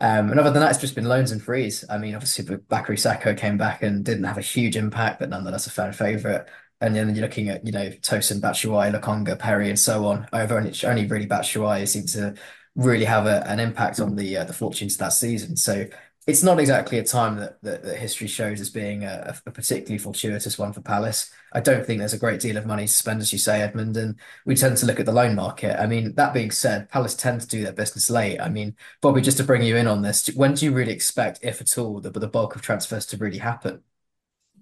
[0.00, 1.84] Um, and other than that, it's just been loans and frees.
[1.90, 5.66] I mean, obviously, Bakary Sako came back and didn't have a huge impact, but nonetheless
[5.66, 6.46] a fan favourite.
[6.80, 10.26] And then you're looking at, you know, Tosin, Batshuayi, Lokonga, Perry, and so on.
[10.32, 12.34] Over only, only really Batshuayi seems to
[12.74, 15.56] really have a, an impact on the uh, the fortunes of that season.
[15.56, 15.86] So
[16.26, 19.98] it's not exactly a time that, that, that history shows as being a, a, particularly
[19.98, 21.30] fortuitous one for Palace.
[21.52, 23.96] I don't think there's a great deal of money to spend, as you say, Edmund,
[23.96, 25.80] and we tend to look at the loan market.
[25.80, 28.38] I mean, that being said, Palace tend to do their business late.
[28.38, 31.40] I mean, Bobby, just to bring you in on this, when do you really expect,
[31.42, 33.82] if at all, the, the bulk of transfers to really happen?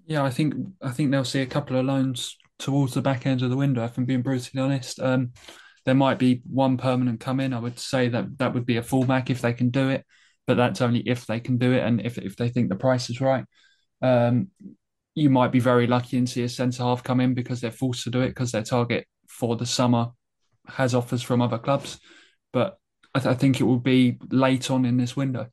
[0.09, 3.43] Yeah, I think I think they'll see a couple of loans towards the back end
[3.43, 3.85] of the window.
[3.85, 5.33] If I'm being brutally honest, um,
[5.85, 7.53] there might be one permanent come in.
[7.53, 10.03] I would say that that would be a fullback if they can do it,
[10.47, 13.11] but that's only if they can do it and if if they think the price
[13.11, 13.45] is right.
[14.01, 14.47] Um,
[15.13, 18.03] you might be very lucky and see a centre half come in because they're forced
[18.05, 20.07] to do it because their target for the summer
[20.67, 21.99] has offers from other clubs.
[22.51, 22.79] But
[23.13, 25.49] I, th- I think it will be late on in this window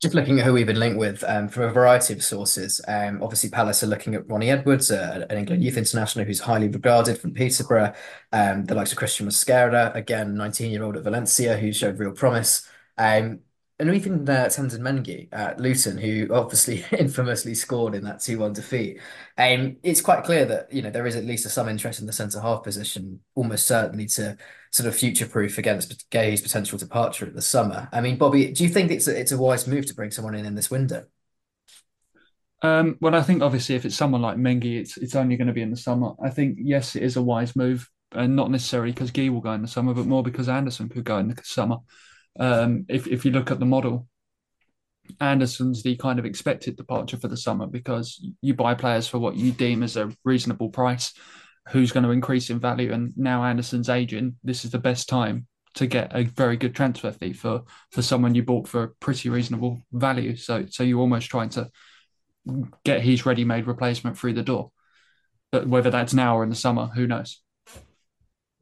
[0.00, 2.80] just looking at who we've been linked with um, from a variety of sources.
[2.88, 6.68] Um, obviously, Palace are looking at Ronnie Edwards, uh, an England youth international who's highly
[6.68, 7.92] regarded from Peterborough.
[8.32, 12.12] Um, the likes of Cristhian Mosquera, again, 19 year old at Valencia, who showed real
[12.12, 12.66] promise.
[12.96, 13.40] Um,
[13.78, 19.00] and even uh, Teden Mengi at Luton, who obviously infamously scored in that 2-1 defeat.
[19.38, 22.12] Um, it's quite clear that, you know, there is at least some interest in the
[22.12, 24.36] centre-half position, almost certainly to
[24.70, 27.88] sort of future-proof against Guéhi's potential departure at the summer.
[27.92, 30.34] I mean, Bobby, do you think it's a, it's a wise move to bring someone
[30.34, 31.06] in in this window?
[32.62, 35.54] Um, well, I think obviously if it's someone like Mengi, it's it's only going to
[35.54, 36.12] be in the summer.
[36.22, 39.52] I think yes, it is a wise move, and not necessarily because Guéhi will go
[39.52, 41.78] in the summer, but more because Andersen could go in the summer.
[42.38, 44.06] Um, if if you look at the model,
[45.20, 49.36] Andersen's the kind of expected departure for the summer because you buy players for what
[49.36, 51.14] you deem as a reasonable price,
[51.68, 52.92] who's going to increase in value.
[52.92, 57.12] And now Andersen's aging, this is the best time to get a very good transfer
[57.12, 60.36] fee for for someone you bought for a pretty reasonable value.
[60.36, 61.70] So so you're almost trying to
[62.84, 64.72] get his ready-made replacement through the door.
[65.52, 67.42] But whether that's now or in the summer, who knows?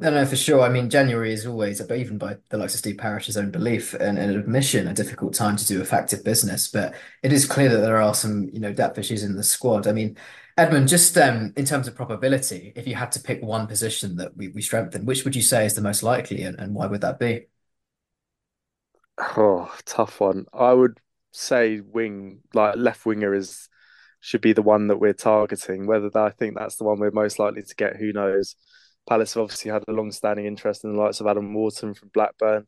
[0.01, 0.61] No, no, for sure.
[0.61, 3.95] I mean, January is always, but even by the likes of Steve Parish's own belief
[3.95, 6.69] and, and admission, a difficult time to do effective business.
[6.69, 9.89] But it is clear that there are some, you know, depth issues in the squad.
[9.89, 10.17] I mean,
[10.57, 14.37] Edmund, just um, in terms of probability, if you had to pick one position that
[14.37, 17.01] we, we strengthen, which would you say is the most likely and, and why would
[17.01, 17.47] that be?
[19.19, 20.47] Oh, tough one.
[20.53, 21.01] I would
[21.33, 23.69] say wing, like left winger, is
[24.21, 25.87] should be the one that we're targeting.
[25.87, 28.57] Whether that, I think that's the one we're most likely to get, who knows?
[29.09, 32.67] Palace have obviously had a long-standing interest in the likes of Adam Wharton from Blackburn.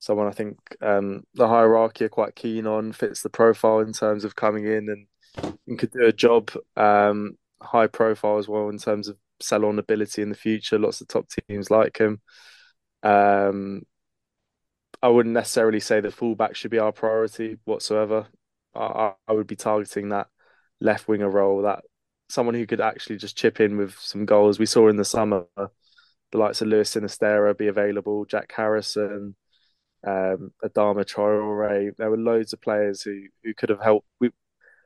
[0.00, 4.24] Someone I think um, the hierarchy are quite keen on, fits the profile in terms
[4.24, 6.50] of coming in and, and could do a job.
[6.76, 10.78] Um, high profile as well in terms of sell on ability in the future.
[10.78, 12.20] Lots of top teams like him.
[13.02, 13.82] Um,
[15.02, 18.26] I wouldn't necessarily say the fullback should be our priority whatsoever.
[18.74, 20.28] I, I would be targeting that
[20.80, 21.84] left winger role, that
[22.28, 24.58] someone who could actually just chip in with some goals.
[24.58, 29.34] We saw in the summer the likes of Luis Sinisterra be available, Jack Harrison,
[30.06, 31.96] um, Adama Traore.
[31.96, 34.06] There were loads of players who who could have helped.
[34.20, 34.30] We,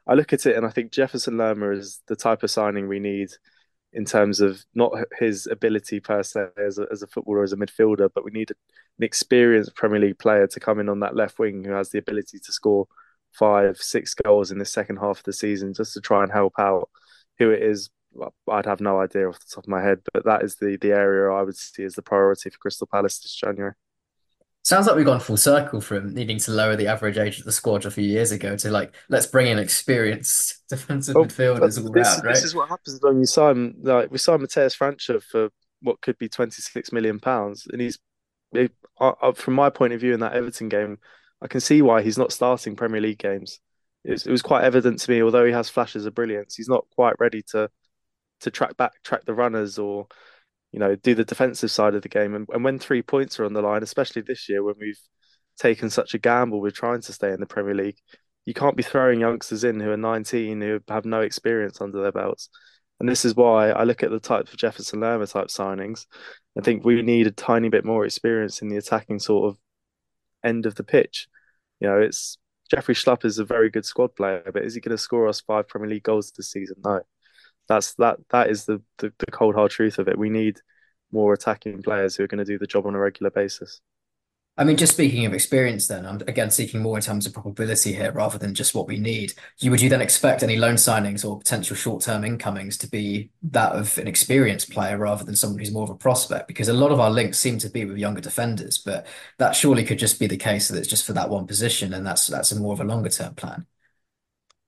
[0.07, 2.98] I look at it and I think Jefferson Lerma is the type of signing we
[2.98, 3.31] need
[3.92, 7.57] in terms of not his ability per se as a, as a footballer, as a
[7.57, 11.38] midfielder, but we need an experienced Premier League player to come in on that left
[11.38, 12.87] wing who has the ability to score
[13.33, 16.55] five, six goals in the second half of the season just to try and help
[16.59, 16.88] out.
[17.38, 17.90] Who it is,
[18.51, 20.92] I'd have no idea off the top of my head, but that is the the
[20.92, 23.73] area I would see as the priority for Crystal Palace this January.
[24.64, 27.51] Sounds like we've gone full circle from needing to lower the average age of the
[27.51, 31.92] squad a few years ago to like let's bring in experienced defensive well, midfielders all
[31.92, 32.35] this, round, right?
[32.35, 36.16] This is what happens when you sign like we signed Matheus França for what could
[36.18, 37.99] be twenty six million pounds, and he's
[38.53, 40.99] it, uh, from my point of view in that Everton game,
[41.40, 43.59] I can see why he's not starting Premier League games.
[44.04, 46.68] It was, it was quite evident to me, although he has flashes of brilliance, he's
[46.68, 47.70] not quite ready to
[48.40, 50.08] to track back, track the runners, or
[50.72, 52.34] you know, do the defensive side of the game.
[52.34, 54.98] And, and when three points are on the line, especially this year when we've
[55.58, 57.98] taken such a gamble with trying to stay in the Premier League,
[58.46, 62.12] you can't be throwing youngsters in who are 19 who have no experience under their
[62.12, 62.48] belts.
[62.98, 66.06] And this is why I look at the type of Jefferson Lerma type signings.
[66.56, 69.58] I think we need a tiny bit more experience in the attacking sort of
[70.44, 71.28] end of the pitch.
[71.80, 72.38] You know, it's
[72.72, 75.42] Jeffrey Schlupp is a very good squad player, but is he going to score us
[75.42, 76.76] five Premier League goals this season?
[76.82, 77.02] No.
[77.68, 80.16] That's that that is the, the, the cold hard truth of it.
[80.16, 80.58] We need
[81.12, 83.82] more attacking players who are going to do the job on a regular basis.
[84.58, 87.94] I mean, just speaking of experience, then I'm again seeking more in terms of probability
[87.94, 89.32] here rather than just what we need.
[89.60, 93.72] You would you then expect any loan signings or potential short-term incomings to be that
[93.72, 96.48] of an experienced player rather than someone who's more of a prospect?
[96.48, 99.06] Because a lot of our links seem to be with younger defenders, but
[99.38, 102.06] that surely could just be the case that it's just for that one position, and
[102.06, 103.66] that's that's a more of a longer-term plan.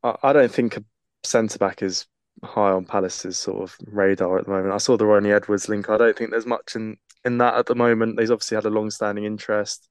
[0.03, 0.85] I, don't think a
[1.25, 2.07] centre back is
[2.43, 4.75] high on Palace's sort of radar at the moment.
[4.75, 5.89] I saw the Ronnie Edwards link.
[5.89, 8.17] I don't think there's much in, in that at the moment.
[8.17, 9.89] They've obviously had a long standing interest.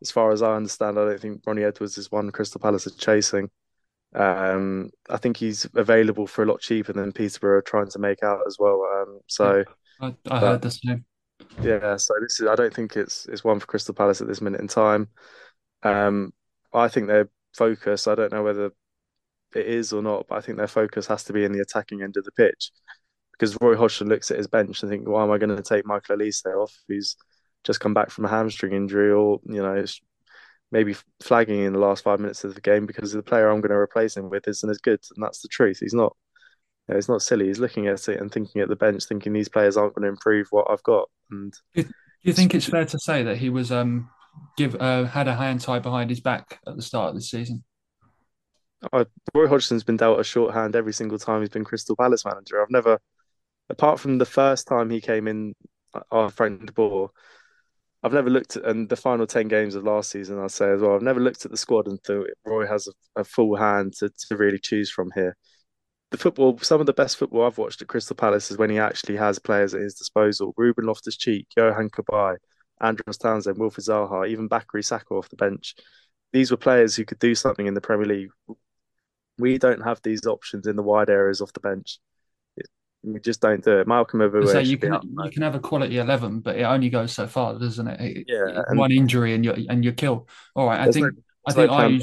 [0.00, 2.90] As far as I understand, I don't think Ronnie Edwards is one Crystal Palace are
[2.90, 3.50] chasing.
[4.14, 8.22] Um, I think he's available for a lot cheaper than Peterborough are trying to make
[8.22, 8.82] out as well.
[8.82, 9.64] Um, so
[10.00, 11.04] I, I heard the same.
[11.62, 14.40] Yeah, so this is I don't think it's it's one for Crystal Palace at this
[14.40, 15.08] minute in time.
[15.82, 16.32] Um,
[16.72, 18.70] I think their focus, I don't know whether
[19.54, 22.02] it is or not, but I think their focus has to be in the attacking
[22.02, 22.70] end of the pitch.
[23.38, 25.86] Because Roy Hodgson looks at his bench and think, why am I going to take
[25.86, 26.76] Michael Olise off?
[26.88, 27.16] Who's
[27.64, 29.84] just come back from a hamstring injury, or you know,
[30.70, 33.70] maybe flagging in the last five minutes of the game because the player I'm going
[33.70, 35.78] to replace him with isn't as good, and that's the truth.
[35.80, 36.16] He's not.
[36.86, 37.46] You know, he's not silly.
[37.46, 40.08] He's looking at it and thinking at the bench, thinking these players aren't going to
[40.08, 41.08] improve what I've got.
[41.30, 41.84] And do
[42.22, 44.10] you think it's fair to say that he was um
[44.56, 47.64] give uh, had a hand tied behind his back at the start of the season?
[48.92, 52.62] Oh, Roy Hodgson's been dealt a shorthand every single time he's been Crystal Palace manager.
[52.62, 53.00] I've never,
[53.68, 55.54] apart from the first time he came in,
[56.10, 57.08] our friend Bohr,
[58.02, 60.38] I've never looked at and the final ten games of last season.
[60.38, 60.94] I'll say as well.
[60.94, 64.10] I've never looked at the squad and thought Roy has a, a full hand to,
[64.28, 65.36] to really choose from here.
[66.10, 68.78] The football, some of the best football I've watched at Crystal Palace is when he
[68.78, 70.54] actually has players at his disposal.
[70.56, 72.36] Ruben Loftus Cheek, Yohan Cabaye,
[72.80, 75.74] Andros Townsend, Wilfried Zaha, even Bakary Sako off the bench.
[76.32, 78.30] These were players who could do something in the Premier League
[79.38, 81.98] we don't have these options in the wide areas off the bench.
[83.02, 83.86] We just don't do it.
[83.86, 84.48] Malcolm Ebiowei.
[84.50, 87.58] So you can you can have a quality eleven, but it only goes so far,
[87.58, 88.26] doesn't it?
[88.28, 88.62] Yeah.
[88.72, 90.28] One injury and you and you kill.
[90.54, 90.80] All right.
[90.80, 91.10] I think no,
[91.46, 92.00] I think no I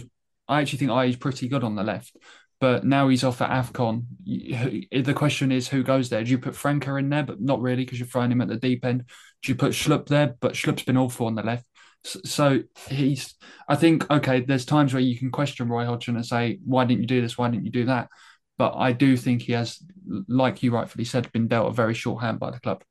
[0.47, 2.15] I actually think Ayew is pretty good on the left,
[2.62, 4.05] but now he's off at Afcon.
[4.25, 6.23] The question is who goes there?
[6.23, 8.55] Do you put França in there, but not really because you're throwing him at the
[8.55, 9.05] deep end?
[9.43, 10.36] Do you put Schlupp there?
[10.39, 11.65] But Schlupp's been awful on the left.
[12.03, 13.34] So he's,
[13.67, 17.01] I think, okay, there's times where you can question Roy Hodgson and say, why didn't
[17.01, 17.36] you do this?
[17.36, 18.10] Why didn't you do that?
[18.57, 19.83] But I do think he has,
[20.27, 22.83] like you rightfully said, been dealt a very short hand by the club.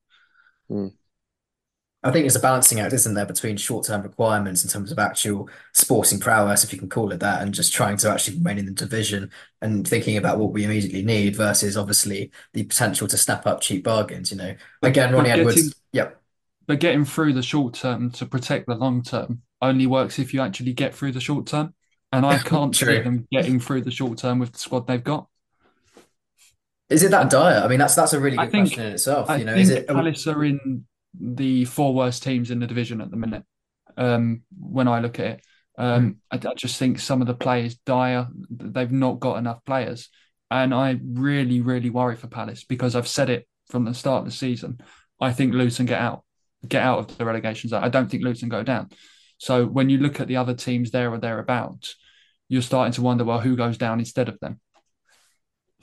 [0.70, 0.92] Mm.
[2.04, 5.48] I think it's a balancing act, isn't there, between short-term requirements in terms of actual
[5.72, 8.66] sporting prowess, if you can call it that, and just trying to actually remain in
[8.66, 9.30] the division
[9.62, 13.84] and thinking about what we immediately need versus obviously the potential to snap up cheap
[13.84, 14.30] bargains.
[14.30, 15.74] You know, again, Ronnie getting, Edwards.
[15.92, 16.20] Yep.
[16.66, 20.42] But getting through the short term to protect the long term only works if you
[20.42, 21.72] actually get through the short term.
[22.12, 25.26] And I can't see them getting through the short term with the squad they've got.
[26.94, 27.60] Is it that dire?
[27.62, 29.28] I mean, that's that's a really good think, question in itself.
[29.28, 30.84] I you know, is it Palace are in
[31.18, 33.44] the four worst teams in the division at the minute.
[33.96, 35.40] Um, when I look at it,
[35.78, 36.46] um, mm.
[36.46, 38.28] I, I, just think some of the players dire.
[38.50, 40.08] They've not got enough players,
[40.50, 44.24] and I really, really worry for Palace because I've said it from the start of
[44.26, 44.78] the season.
[45.20, 46.24] I think Luton get out,
[46.66, 47.84] get out of the relegation zone.
[47.84, 48.90] I don't think Luton go down.
[49.38, 51.96] So when you look at the other teams there or thereabouts,
[52.48, 54.60] you're starting to wonder, well, who goes down instead of them?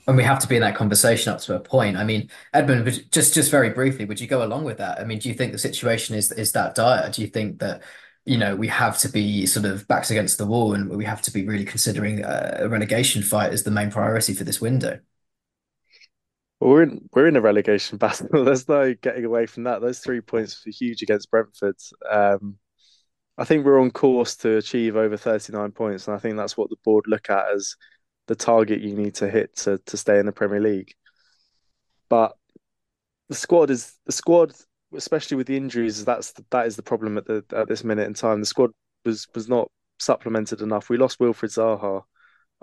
[0.06, 1.96] And we have to be in that conversation up to a point.
[1.96, 4.98] I mean, Edmund, just just very briefly, would you go along with that?
[4.98, 7.08] I mean, do you think the situation is is that dire?
[7.10, 7.82] Do you think that
[8.24, 11.22] you know we have to be sort of backs against the wall and we have
[11.22, 14.98] to be really considering a relegation fight as the main priority for this window?
[16.60, 18.44] Well, we're in we're in a relegation battle.
[18.44, 19.80] There's no getting away from that.
[19.80, 21.76] Those three points were huge against Brentford.
[22.10, 22.58] Um,
[23.38, 26.70] I think we're on course to achieve over 39 points, and I think that's what
[26.70, 27.74] the board look at as
[28.28, 30.94] the target you need to hit to to stay in the Premier League.
[32.08, 32.36] But
[33.28, 34.52] the squad is the squad,
[34.94, 36.04] especially with the injuries.
[36.04, 38.40] That's the, that is the problem at the at this minute in time.
[38.40, 38.70] The squad
[39.04, 40.88] was was not supplemented enough.
[40.88, 42.02] We lost Wilfried Zaha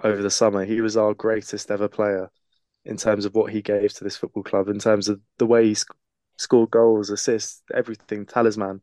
[0.04, 0.66] over the summer.
[0.66, 2.30] He was our greatest ever player
[2.86, 5.68] in terms of what he gave to this football club, in terms of the way
[5.68, 5.96] he sc-
[6.38, 8.82] scored goals, assists, everything, talisman.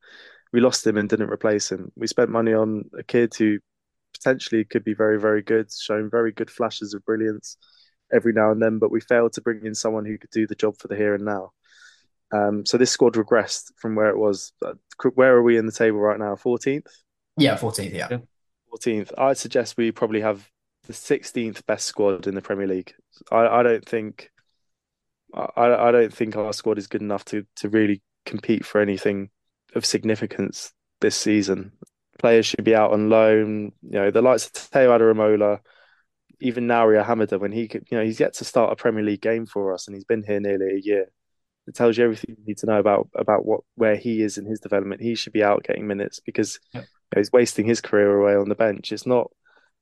[0.53, 1.91] We lost him and didn't replace him.
[1.97, 3.59] We spent money on a kid who
[4.27, 7.57] potentially could be very, very good, showing very good flashes of brilliance
[8.12, 10.55] every now and then, but we failed to bring in someone who could do the
[10.55, 11.53] job for the here and now.
[12.33, 14.53] Um, so this squad regressed from where it was.
[14.65, 14.75] Uh,
[15.15, 16.35] where are we in the table right now?
[16.35, 16.87] 14th?
[17.37, 18.19] Yeah, 14th, yeah.
[18.73, 19.12] 14th.
[19.17, 20.49] I'd suggest we probably have
[20.89, 22.95] the 16th best squad in the Premier League.
[23.31, 24.31] I, I don't think
[25.35, 29.31] I, I don't think our squad is good enough to to really compete for anything
[29.75, 31.73] of significance this season
[32.18, 33.72] players should be out on loan.
[33.83, 35.61] You know, the likes of Tayo Adaramola,
[36.40, 39.20] even Naouirou Ahamada, when he could, you know, he's yet to start a Premier League
[39.20, 41.07] game for us and he's been here nearly a year.
[41.66, 44.46] It tells you everything you need to know about about what where he is in
[44.46, 45.02] his development.
[45.02, 46.85] He should be out getting minutes because yep.
[46.85, 48.92] you know, he's wasting his career away on the bench.
[48.92, 49.31] It's not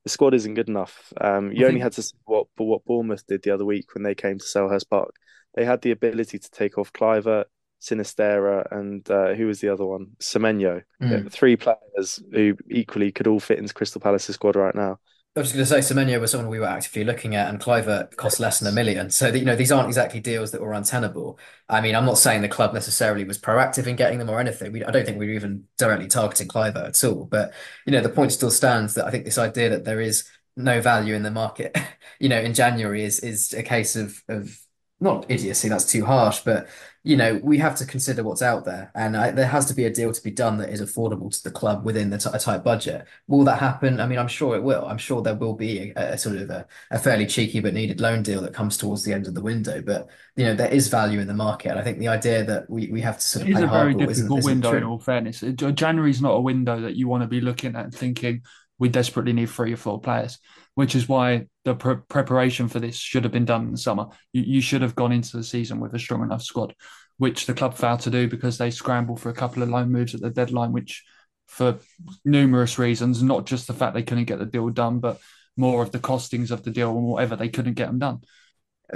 [0.05, 1.13] the squad isn't good enough.
[1.21, 4.15] Um, you only had to see what what Bournemouth did the other week when they
[4.15, 5.15] came to Selhurst Park.
[5.55, 7.45] They had the ability to take off Kluivert,
[7.85, 10.09] Sinisterra, and uh, who was the other one?
[10.21, 10.83] Semenyo.
[11.03, 11.31] Mm.
[11.31, 14.99] Three players who equally could all fit into Crystal Palace's squad right now.
[15.37, 18.15] I was going to say Semenyo was someone we were actively looking at, and Kluivert
[18.17, 19.11] cost less than a million.
[19.11, 21.39] So you know these aren't exactly deals that were untenable.
[21.69, 24.71] I mean, I'm not saying the club necessarily was proactive in getting them or anything.
[24.71, 27.25] We, I don't think we were even directly targeting Kluivert at all.
[27.25, 27.53] But
[27.85, 30.25] you know the point still stands that I think this idea that there is
[30.57, 31.77] no value in the market,
[32.21, 34.57] you know, in January is is a case of of
[35.01, 35.69] not idiocy.
[35.69, 36.69] That's too harsh, but
[37.03, 39.85] you know, we have to consider what's out there, and I, there has to be
[39.85, 42.65] a deal to be done that is affordable to the club within the a tight
[42.65, 43.07] budget.
[43.27, 44.01] Will that happen?
[44.01, 44.87] I mean, I'm sure it will.
[44.87, 48.01] I'm sure there will be a, a sort of a, a, fairly cheeky but needed
[48.01, 49.83] loan deal that comes towards the end of the window.
[49.83, 51.71] But you know, there is value in the market.
[51.71, 53.67] And I think the idea that we, we have to sort of it is a
[53.67, 54.69] very difficult isn't, window.
[54.69, 57.77] Isn't in all fairness, January is not a window that you want to be looking
[57.77, 58.43] at and thinking
[58.79, 60.39] we desperately need three or four players
[60.75, 64.07] which is why the pre- preparation for this should have been done in the summer.
[64.33, 66.75] You, you, should have gone into the season with a strong enough squad
[67.19, 70.15] which the club failed to do because they scrambled for a couple of loan moves
[70.15, 71.05] at the deadline, which
[71.47, 71.79] for
[72.25, 75.21] numerous reasons, not just the fact they couldn't get the deal done, but
[75.57, 78.21] more of the costings of the deal and whatever they couldn't get them done.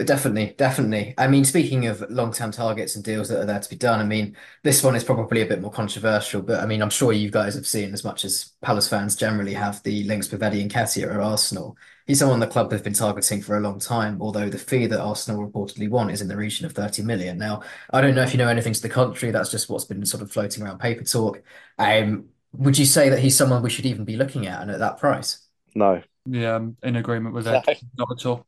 [0.04, 1.14] Definitely, definitely.
[1.16, 4.04] I mean, speaking of long-term targets and deals that are there to be done, I
[4.04, 7.30] mean, this one is probably a bit more controversial, but I mean, I'm sure you
[7.30, 11.14] guys have seen as much as Palace fans generally have the links with Eddie Nketiah
[11.14, 11.76] at Arsenal
[12.08, 15.00] he's someone the club have been targeting for a long time, although the fee that
[15.00, 17.38] Arsenal reportedly want is in the region of 30 million.
[17.38, 20.04] Now, I don't know if you know anything to the contrary, that's just what's been
[20.04, 21.40] sort of floating around paper talk.
[21.78, 24.80] Um, would you say that he's someone we should even be looking at and at
[24.80, 25.46] that price?
[25.74, 26.02] No.
[26.26, 27.66] Yeah, I'm in agreement with that.
[27.96, 28.46] Not at all.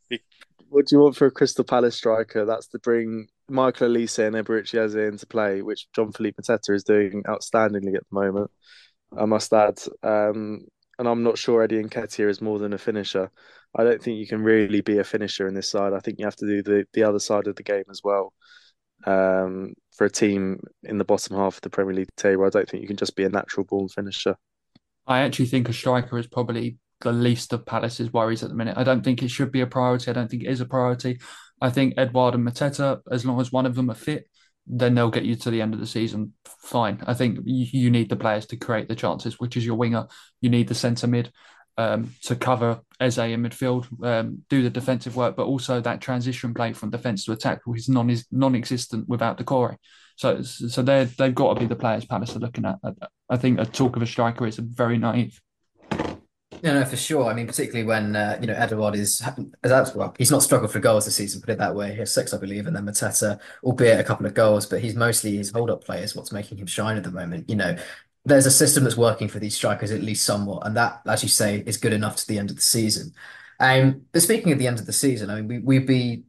[0.71, 2.45] What do you want for a Crystal Palace striker?
[2.45, 6.85] That's to bring Michael Olise and Eberechi Eze into play, which John Philippe Mateta is
[6.85, 8.53] doing outstandingly at the moment.
[9.19, 9.81] I must add.
[10.05, 10.61] Um,
[10.97, 13.33] and I'm not sure Eddie Nketiah is more than a finisher.
[13.77, 15.93] I don't think you can really be a finisher in this side.
[15.93, 18.33] I think you have to do the, the other side of the game as well.
[19.07, 22.69] Um, for a team in the bottom half of the Premier League table, I don't
[22.69, 24.37] think you can just be a natural born finisher.
[25.05, 28.77] I actually think a striker is probably the least of Palace's worries at the minute.
[28.77, 30.11] I don't think it should be a priority.
[30.11, 31.21] I don't think it is a priority.
[31.61, 34.29] I think Edouard and Mateta, as long as one of them are fit,
[34.67, 36.33] then they'll get you to the end of the season
[36.63, 37.03] fine.
[37.07, 40.07] I think you, need the players to create the chances, which is your winger.
[40.41, 41.33] You need the centre mid
[41.77, 46.55] um, to cover Eze in midfield, um, do the defensive work, but also that transition
[46.55, 49.77] play from defence to attack, which is non is non-existent without Doucouré.
[50.17, 52.77] So so they they've got to be the players Palace are looking at.
[53.29, 55.41] I think a talk of a striker is a very naive.
[56.63, 57.27] Yeah, no, for sure.
[57.27, 59.23] I mean, particularly when uh, you know Edouard is,
[59.63, 61.41] as well, he's not struggled for goals this season.
[61.41, 61.93] Put it that way.
[61.93, 64.97] He has six, I believe, and then Mateta, albeit a couple of goals, but he's
[64.97, 67.49] mostly his hold-up play is what's making him shine at the moment.
[67.49, 67.79] You know,
[68.25, 71.29] there's a system that's working for these strikers at least somewhat, and that, as you
[71.29, 73.15] say, is good enough to the end of the season.
[73.61, 76.25] Um, but speaking of the end of the season, I mean, we, we'd be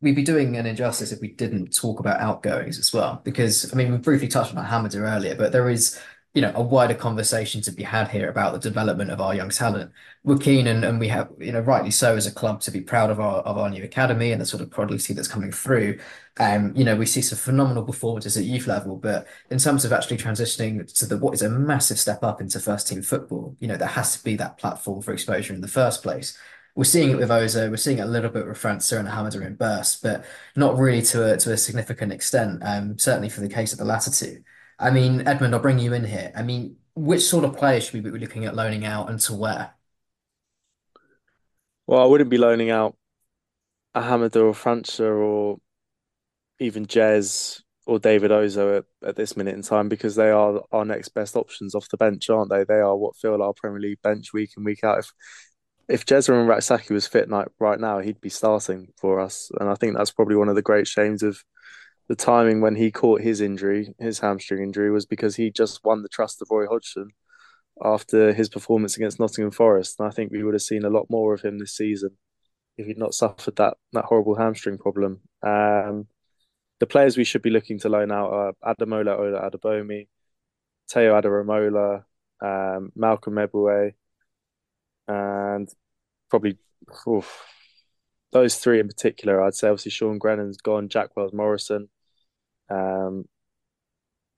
[0.00, 3.76] we'd be doing an injustice if we didn't talk about outgoings as well, because I
[3.76, 5.98] mean, we briefly touched on Hamada earlier, but there is
[6.32, 9.50] you know, a wider conversation to be had here about the development of our young
[9.50, 9.90] talent.
[10.22, 12.80] We're keen and, and we have, you know, rightly so as a club to be
[12.80, 15.98] proud of our of our new academy and the sort of prodigy that's coming through.
[16.38, 19.92] Um, you know, we see some phenomenal performances at youth level, but in terms of
[19.92, 23.66] actually transitioning to the what is a massive step up into first team football, you
[23.66, 26.38] know, there has to be that platform for exposure in the first place.
[26.76, 29.44] We're seeing it with Ozoh, we're seeing it a little bit with França and Hamada
[29.44, 30.24] in bursts, but
[30.54, 32.62] not really to a to a significant extent.
[32.64, 34.44] Um, certainly for the case of the latter two.
[34.80, 36.32] I mean, Edmund, I'll bring you in here.
[36.34, 39.34] I mean, which sort of players should we be looking at loaning out and to
[39.34, 39.74] where?
[41.86, 42.96] Well, I wouldn't be loaning out
[43.94, 45.58] a or França or
[46.58, 50.84] even Jez or David Ozoh at, at, this minute in time because they are our
[50.84, 52.64] next best options off the bench, aren't they?
[52.64, 55.00] They are what fill our Premier League bench week in week out.
[55.00, 55.12] If
[55.88, 57.28] if Jesurun Rak-Sakyi was fit
[57.58, 60.62] right now, he'd be starting for us, and I think that's probably one of the
[60.62, 61.42] great shames of
[62.10, 66.02] the timing when he caught his injury, his hamstring injury, was because he just won
[66.02, 67.10] the trust of Roy Hodgson
[67.84, 70.00] after his performance against Nottingham Forest.
[70.00, 72.16] And I think we would have seen a lot more of him this season
[72.76, 75.20] if he'd not suffered that that horrible hamstring problem.
[75.44, 76.08] Um,
[76.80, 80.08] the players we should be looking to loan out are Ademola Ola Adebayomi,
[80.92, 82.02] Tayo Adaramola,
[82.42, 83.92] um, Malcolm Ebiowei,
[85.06, 85.68] and
[86.28, 86.58] probably
[87.06, 87.40] oof,
[88.32, 89.40] those three in particular.
[89.40, 91.88] I'd say obviously Sean Grehan's gone, Jack Wells Morrison.
[92.70, 93.26] Um,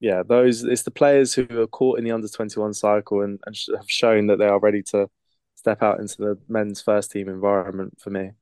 [0.01, 3.39] yeah, those it's the players who are caught in the under twenty one cycle and,
[3.47, 5.09] and have shown that they are ready to
[5.55, 8.33] step out into the men's first team environment for me.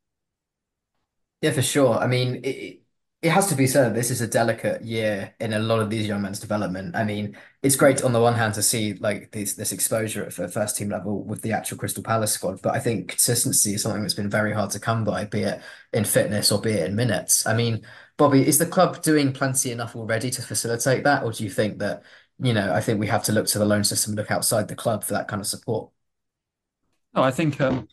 [1.43, 1.95] Yeah, for sure.
[1.99, 2.83] I mean, it,
[3.23, 6.07] it has to be said this is a delicate year in a lot of these
[6.07, 6.97] young men's development.
[6.97, 10.33] I mean, it's great on the one hand to see like this this exposure at
[10.53, 14.03] first team level with the actual Crystal Palace squad, but I think consistency is something
[14.03, 15.61] that's been very hard to come by, be it
[15.93, 17.47] in fitness or be it in minutes.
[17.47, 17.83] I mean,
[18.21, 21.79] Bobby, is the club doing plenty enough already to facilitate that, or do you think
[21.79, 22.03] that
[22.39, 22.71] you know?
[22.71, 25.15] I think we have to look to the loan system, look outside the club for
[25.15, 25.91] that kind of support.
[27.15, 27.89] No, I think um,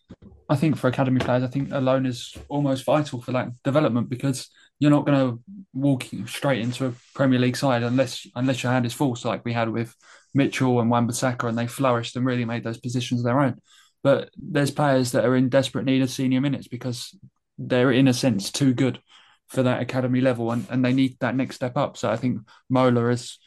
[0.49, 4.09] I think for academy players, I think a loan is almost vital for that development
[4.09, 4.49] because
[4.80, 5.41] you're not going to
[5.73, 9.53] walk straight into a Premier League side unless unless your hand is so like we
[9.53, 9.95] had with
[10.34, 13.61] Mitchell and Wan-Bissaka, and they flourished and really made those positions their own.
[14.03, 17.17] But there's players that are in desperate need of senior minutes because
[17.57, 18.99] they're in a sense too good
[19.47, 21.97] for that academy level, and, and they need that next step up.
[21.97, 23.37] So I think Mola, as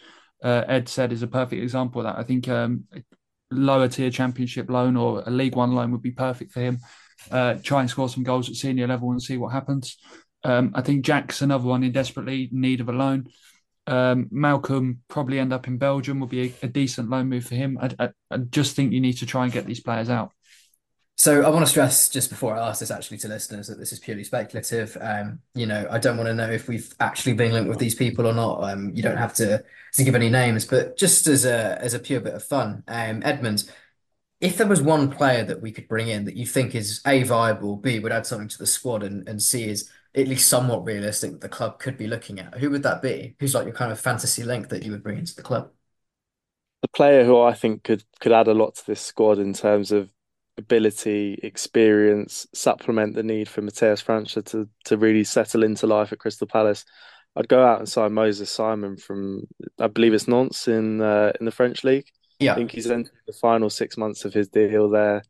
[0.42, 2.18] uh, Ed said, is a perfect example of that.
[2.18, 2.84] I think um,
[3.50, 6.78] lower tier championship loan or a League One loan would be perfect for him.
[7.30, 9.98] Uh, try and score some goals at senior level and see what happens.
[10.42, 13.26] Um, I think Jack's another one in desperately need of a loan.
[13.86, 17.56] Um, Malcolm probably end up in Belgium will be a, a decent loan move for
[17.56, 17.78] him.
[17.80, 20.30] I, I, I, just think you need to try and get these players out.
[21.20, 23.92] So I want to stress just before I ask this actually to listeners that this
[23.92, 24.96] is purely speculative.
[25.02, 27.94] Um, you know, I don't want to know if we've actually been linked with these
[27.94, 28.64] people or not.
[28.64, 29.62] Um, you don't have to
[29.92, 33.20] to give any names, but just as a as a pure bit of fun, um,
[33.22, 33.70] Edmund,
[34.40, 37.22] if there was one player that we could bring in that you think is a
[37.24, 40.86] viable, b would add something to the squad, and and c is at least somewhat
[40.86, 42.54] realistic that the club could be looking at?
[42.54, 43.36] Who would that be?
[43.40, 45.70] Who's like your kind of fantasy link that you would bring into the club?
[46.80, 49.92] The player who I think could could add a lot to this squad in terms
[49.92, 50.10] of
[50.60, 56.18] ability, experience, supplement the need for Matheus França to to really settle into life at
[56.18, 56.84] Crystal Palace.
[57.36, 59.42] I'd go out and sign Moses Simon from
[59.78, 62.06] I believe it's Nantes in uh, in the French league.
[62.38, 65.22] Yeah, I think he's entered the final six months of his deal there.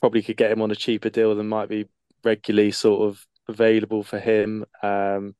[0.00, 1.88] Probably could get him on a cheaper deal than might be
[2.22, 4.64] regularly sort of available for him.
[4.82, 5.34] Um,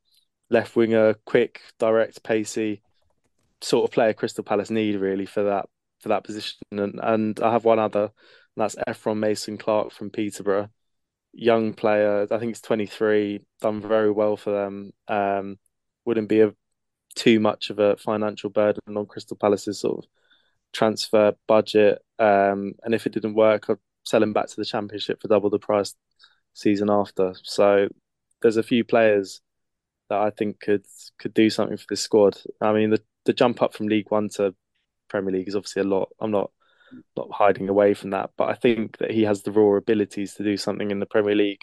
[0.51, 2.83] left winger, quick, direct, pacey,
[3.61, 5.66] sort of player Crystal Palace need really for that
[6.01, 6.59] for that position.
[6.71, 8.11] And and I have one other,
[8.61, 10.68] that's Ephron Mason Clark from Peterborough,
[11.32, 12.26] young player.
[12.30, 14.92] I think he's twenty three, done very well for them.
[15.09, 15.59] Um,
[16.04, 16.54] wouldn't be a
[17.14, 20.11] too much of a financial burden on Crystal Palace's sort of
[20.72, 21.98] transfer budget.
[22.18, 25.50] Um, and if it didn't work, I'd sell him back to the Championship for double
[25.50, 25.94] the price
[26.54, 27.34] season after.
[27.42, 27.88] So
[28.40, 29.40] there's a few players
[30.09, 30.84] that I think could
[31.18, 32.38] could do something for this squad.
[32.61, 34.54] I mean, the the jump up from League One to
[35.09, 36.11] Premier League is obviously a lot.
[36.20, 36.50] I'm not
[37.16, 40.45] not hiding away from that, but I think that he has the raw abilities to
[40.45, 41.62] do something in the Premier League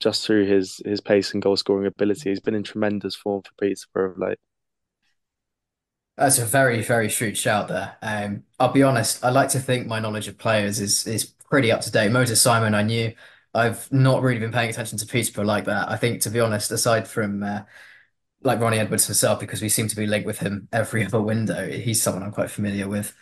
[0.00, 2.30] just through his his pace and goal scoring ability.
[2.30, 4.38] He's been in tremendous form for Peterborough of late.
[6.16, 7.96] That's a very, very shrewd shout there.
[8.00, 11.70] Um, I'll be honest, I like to think my knowledge of players is is pretty
[11.70, 12.10] up to date.
[12.10, 13.14] Moses Simon, I knew.
[13.54, 15.88] I've not really been paying attention to Peterborough like that.
[15.90, 17.62] I think, to be honest, aside from uh,
[18.42, 21.68] like Ronnie Edwards himself, because we seem to be linked with him every other window,
[21.70, 23.14] he's someone I'm quite familiar with.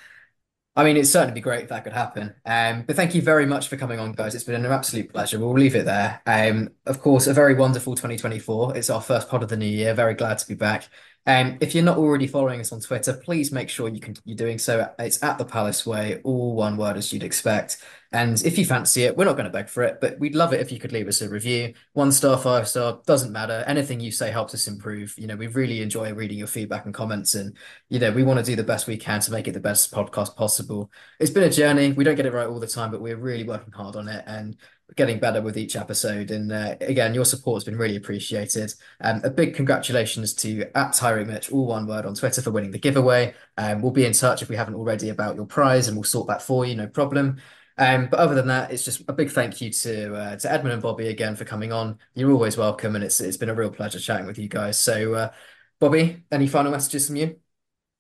[0.77, 2.35] I mean, it'd certainly be great if that could happen.
[2.45, 4.35] Um, but thank you very much for coming on, guys.
[4.35, 5.39] It's been an absolute pleasure.
[5.39, 6.21] We'll leave it there.
[6.27, 8.77] Um, of course, a very wonderful 2024.
[8.77, 9.95] It's our first pod of the new year.
[9.95, 10.89] Very glad to be back.
[11.27, 14.37] Um, if you're not already following us on Twitter, please make sure you can, you're
[14.37, 14.93] doing so.
[14.99, 17.79] It's at the Palace Way, all one word as you'd expect.
[18.15, 20.53] And if you fancy it, we're not going to beg for it, but we'd love
[20.53, 21.75] it if you could leave us a review.
[21.95, 23.65] One star, five star, doesn't matter.
[23.67, 25.19] Anything you say helps us improve.
[25.19, 27.35] You know, we really enjoy reading your feedback and comments.
[27.35, 27.57] And,
[27.89, 29.93] you know, we want to do the best we can to make it the best
[29.93, 30.93] podcast possible.
[31.19, 31.91] It's been a journey.
[31.91, 34.23] We don't get it right all the time, but we're really working hard on it.
[34.29, 34.57] And
[34.95, 36.31] getting better with each episode.
[36.31, 38.73] And uh, again, your support has been really appreciated.
[39.01, 42.71] Um, a big congratulations to at Tyrick Mitch, all one word on Twitter for winning
[42.71, 43.35] the giveaway.
[43.57, 46.29] Um, we'll be in touch if we haven't already about your prize, and we'll sort
[46.29, 47.39] that for you, no problem.
[47.77, 50.75] Um, but other than that, it's just a big thank you to uh, to Edmund
[50.75, 51.99] and Bobby again for coming on.
[52.15, 54.81] You're always welcome, and it's it's been a real pleasure chatting with you guys.
[54.81, 55.33] So, uh,
[55.81, 57.37] Bobby, any final messages from you?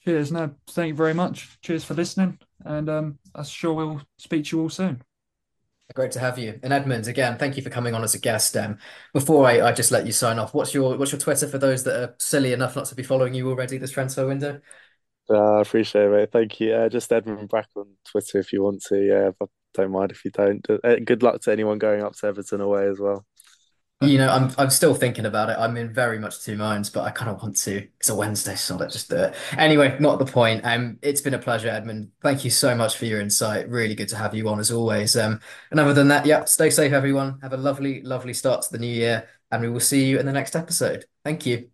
[0.04, 0.30] Cheers.
[0.30, 1.58] No, thank you very much.
[1.60, 5.02] Cheers for listening, and um, I'm sure we'll speak to you all soon.
[5.92, 6.58] Great to have you.
[6.62, 8.56] And Edmund, again, thank you for coming on as a guest.
[8.56, 8.78] Um,
[9.12, 11.84] before I, I just let you sign off, what's your what's your Twitter for those
[11.84, 14.60] that are silly enough not to be following you already this transfer window?
[15.28, 16.32] Uh, I appreciate it, mate.
[16.32, 16.74] Thank you.
[16.74, 18.98] Uh, just Edmund Brack on Twitter if you want to.
[18.98, 20.64] Yeah, but don't mind if you don't.
[21.04, 23.26] Good luck to anyone going up to Everton away as well.
[24.00, 25.56] You know, I'm I'm still thinking about it.
[25.58, 27.86] I'm in very much two minds, but I kind of want to.
[27.98, 29.34] It's a Wednesday, so let's just do it.
[29.56, 30.62] Anyway, not the point.
[30.64, 32.10] Um, it's been a pleasure, Edmund.
[32.20, 33.68] Thank you so much for your insight.
[33.68, 35.16] Really good to have you on as always.
[35.16, 37.38] Um, and other than that, yeah, stay safe, everyone.
[37.40, 40.26] Have a lovely, lovely start to the new year, and we will see you in
[40.26, 41.06] the next episode.
[41.24, 41.73] Thank you.